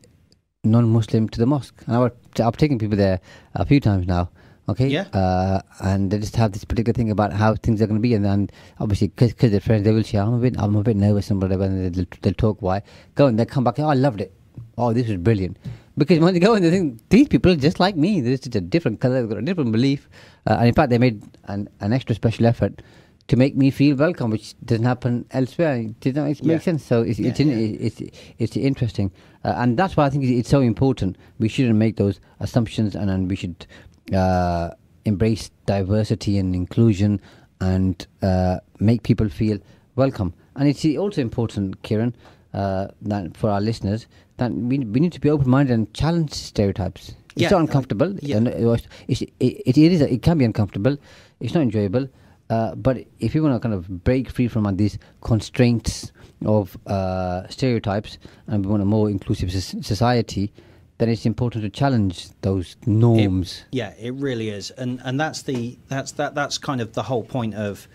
non-Muslim 0.63 1.29
to 1.29 1.39
the 1.39 1.45
mosque. 1.45 1.83
And 1.87 1.95
I've, 1.95 2.11
I've 2.39 2.57
taken 2.57 2.79
people 2.79 2.97
there 2.97 3.19
a 3.53 3.65
few 3.65 3.79
times 3.79 4.07
now. 4.07 4.29
Okay. 4.67 4.87
Yeah. 4.87 5.03
Uh, 5.13 5.61
and 5.81 6.09
they 6.09 6.17
just 6.17 6.35
have 6.37 6.51
this 6.53 6.65
particular 6.65 6.93
thing 6.93 7.11
about 7.11 7.31
how 7.33 7.53
things 7.55 7.81
are 7.81 7.87
going 7.87 7.99
to 7.99 8.01
be, 8.01 8.13
and 8.15 8.25
then 8.25 8.49
obviously 8.79 9.09
because 9.09 9.51
they're 9.51 9.59
friends, 9.59 9.83
they 9.83 9.91
will 9.91 10.03
say, 10.03 10.17
"I'm 10.17 10.33
a 10.33 10.39
bit, 10.39 10.55
I'm 10.57 10.75
a 10.75 10.81
bit 10.81 10.97
nervous," 10.97 11.29
and 11.29 11.41
whatever, 11.41 11.65
and 11.65 11.93
they'll, 11.93 12.05
they'll 12.21 12.33
talk 12.33 12.61
why. 12.61 12.81
Go 13.13 13.27
and 13.27 13.37
they 13.39 13.45
come 13.45 13.63
back. 13.63 13.77
Oh, 13.79 13.87
I 13.89 13.93
loved 13.93 14.21
it. 14.21 14.33
Oh, 14.77 14.91
this 14.93 15.07
was 15.07 15.17
brilliant. 15.17 15.57
Because 15.97 16.19
when 16.19 16.33
they 16.33 16.39
go 16.39 16.55
and 16.55 16.65
they 16.65 16.71
think 16.71 16.99
these 17.09 17.27
people 17.27 17.51
are 17.51 17.55
just 17.55 17.79
like 17.79 17.95
me. 17.95 18.19
They're 18.21 18.35
just 18.37 18.55
a 18.55 18.61
different 18.61 18.99
color, 19.01 19.21
they've 19.21 19.29
got 19.29 19.37
a 19.37 19.41
different 19.43 19.71
belief, 19.71 20.09
uh, 20.47 20.55
and 20.59 20.67
in 20.67 20.73
fact, 20.73 20.89
they 20.89 20.97
made 20.97 21.21
an, 21.45 21.69
an 21.79 21.93
extra 21.93 22.15
special 22.15 22.45
effort 22.47 22.81
to 23.27 23.35
make 23.37 23.55
me 23.55 23.71
feel 23.71 23.95
welcome, 23.95 24.29
which 24.31 24.55
doesn't 24.65 24.83
happen 24.85 25.25
elsewhere. 25.31 25.83
Does 25.99 26.13
that 26.13 26.25
make 26.25 26.39
Yeah. 26.43 26.59
sense? 26.59 26.83
So 26.83 27.01
it's 27.01 27.17
it's, 27.19 27.39
Yeah, 27.39 27.45
in, 27.45 27.51
yeah. 27.59 27.77
it's 27.87 28.01
it's 28.39 28.57
interesting, 28.57 29.11
uh, 29.43 29.53
and 29.57 29.77
that's 29.77 29.95
why 29.95 30.05
I 30.05 30.09
think 30.09 30.25
it's 30.25 30.49
so 30.49 30.59
important. 30.61 31.17
We 31.39 31.47
shouldn't 31.49 31.77
make 31.77 31.95
those 31.97 32.19
assumptions, 32.39 32.95
and, 32.95 33.09
and 33.09 33.29
we 33.29 33.35
should 33.35 33.65
uh, 34.13 34.69
embrace 35.05 35.51
diversity 35.65 36.37
and 36.37 36.55
inclusion, 36.55 37.21
and 37.61 38.05
uh, 38.21 38.59
make 38.79 39.03
people 39.03 39.29
feel 39.29 39.57
welcome. 39.95 40.33
And 40.55 40.67
it's 40.69 40.85
also 40.97 41.21
important, 41.21 41.81
Kieron, 41.83 42.13
uh, 42.53 42.87
that 43.01 43.35
for 43.37 43.49
our 43.49 43.61
listeners, 43.61 44.07
that 44.37 44.51
we 44.51 44.79
we 44.79 44.99
need 44.99 45.13
to 45.13 45.19
be 45.19 45.29
open-minded 45.29 45.73
and 45.73 45.93
challenge 45.93 46.31
stereotypes. 46.33 47.15
It's 47.35 47.41
Yeah, 47.43 47.49
not 47.49 47.57
uh, 47.57 47.61
uncomfortable. 47.61 48.15
yeah. 48.21 48.37
and 48.37 48.47
it, 48.47 48.87
it's, 49.07 49.21
it, 49.21 49.33
it, 49.39 49.77
it 49.77 49.91
is. 49.91 50.01
It 50.01 50.21
can 50.21 50.37
be 50.37 50.45
uncomfortable. 50.45 50.97
It's 51.39 51.53
not 51.53 51.63
enjoyable. 51.63 52.07
Uh, 52.49 52.75
but 52.75 52.97
if 53.19 53.33
you 53.33 53.41
want 53.43 53.55
to 53.55 53.59
kind 53.59 53.73
of 53.73 54.03
break 54.03 54.29
free 54.29 54.47
from 54.47 54.65
uh, 54.67 54.71
these 54.71 54.99
constraints 55.21 56.11
of 56.45 56.77
uh, 56.85 57.47
stereotypes 57.49 58.19
and 58.47 58.63
we 58.63 58.69
want 58.71 58.83
a 58.83 58.85
more 58.85 59.09
inclusive 59.09 59.51
society, 59.51 60.53
then 60.97 61.09
it's 61.09 61.25
important 61.25 61.63
to 61.63 61.69
challenge 61.69 62.29
those 62.41 62.75
norms. 62.85 63.63
Yeah, 63.71 63.93
it 63.99 64.13
really 64.13 64.49
is, 64.49 64.71
and 64.71 65.01
and 65.03 65.19
that's 65.19 65.41
the 65.43 65.77
that's 65.87 66.13
that 66.13 66.35
that's 66.35 66.57
kind 66.57 66.81
of 66.81 66.93
the 66.93 67.03
whole 67.03 67.23
point 67.23 67.53
of 67.55 67.87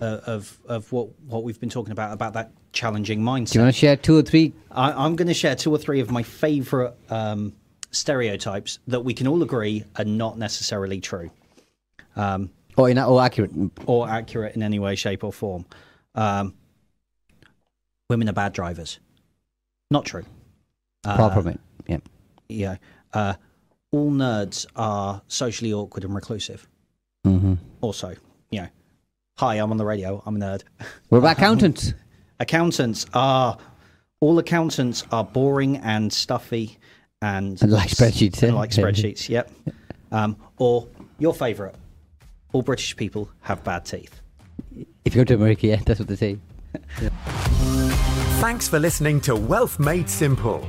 uh, 0.00 0.20
of 0.26 0.58
of 0.66 0.92
what 0.92 1.08
what 1.26 1.44
we've 1.44 1.60
been 1.60 1.70
talking 1.70 1.92
about 1.92 2.12
about 2.12 2.34
that 2.34 2.52
challenging 2.72 3.20
mindset. 3.20 3.52
Do 3.52 3.58
you 3.58 3.64
want 3.64 3.74
to 3.74 3.78
share 3.78 3.96
two 3.96 4.16
or 4.16 4.22
three? 4.22 4.52
I, 4.70 4.92
I'm 4.92 5.16
going 5.16 5.28
to 5.28 5.34
share 5.34 5.54
two 5.54 5.70
or 5.74 5.78
three 5.78 6.00
of 6.00 6.10
my 6.10 6.22
favourite 6.22 6.94
um, 7.10 7.54
stereotypes 7.90 8.78
that 8.86 9.00
we 9.00 9.14
can 9.14 9.26
all 9.26 9.42
agree 9.42 9.84
are 9.96 10.04
not 10.04 10.38
necessarily 10.38 11.00
true 11.00 11.30
um, 12.16 12.50
Or, 12.76 12.88
in, 12.88 12.98
or 12.98 13.20
accurate? 13.22 13.50
or 13.86 14.08
accurate 14.08 14.56
in 14.56 14.62
any 14.62 14.78
way, 14.78 14.94
shape, 14.94 15.22
or 15.24 15.32
form. 15.32 15.66
Um, 16.14 16.54
women 18.08 18.28
are 18.28 18.32
bad 18.32 18.54
drivers. 18.54 18.98
Not 19.90 20.06
true. 20.06 20.24
Uh, 21.04 21.30
from 21.30 21.48
it. 21.48 21.60
Yeah. 21.86 21.98
You 22.52 22.66
know, 22.66 22.76
uh, 23.14 23.34
all 23.90 24.10
nerds 24.10 24.66
are 24.76 25.22
socially 25.28 25.72
awkward 25.72 26.04
and 26.04 26.14
reclusive. 26.14 26.68
hmm 27.24 27.54
also, 27.80 28.14
you 28.50 28.60
know, 28.62 28.68
hi, 29.38 29.56
I'm 29.56 29.70
on 29.72 29.76
the 29.76 29.84
radio, 29.84 30.22
I'm 30.24 30.36
a 30.36 30.38
nerd. 30.38 30.62
What 31.08 31.18
about 31.18 31.36
accountants? 31.36 31.94
Accountants 32.38 33.06
are 33.14 33.58
all 34.20 34.38
accountants 34.38 35.04
are 35.10 35.24
boring 35.24 35.78
and 35.78 36.12
stuffy 36.12 36.78
and, 37.20 37.60
And 37.60 37.70
like 37.80 37.90
spreadsheets, 37.90 38.42
and 38.42 38.52
eh? 38.52 38.54
like 38.54 38.70
spreadsheets. 38.70 39.28
Yep. 39.28 39.50
Um, 40.12 40.36
or 40.58 40.88
your 41.18 41.32
favourite, 41.32 41.74
all 42.52 42.60
British 42.60 42.94
people 42.96 43.30
have 43.40 43.64
bad 43.64 43.86
teeth. 43.86 44.20
if 45.06 45.14
you 45.14 45.20
go 45.22 45.24
to 45.24 45.34
America, 45.34 45.66
yeah, 45.66 45.80
that's 45.86 46.00
what 46.00 46.06
they 46.08 46.16
say. 46.16 46.38
Thanks 48.42 48.68
for 48.68 48.78
listening 48.78 49.22
to 49.22 49.34
Wealth 49.34 49.78
Made 49.78 50.10
Simple. 50.10 50.68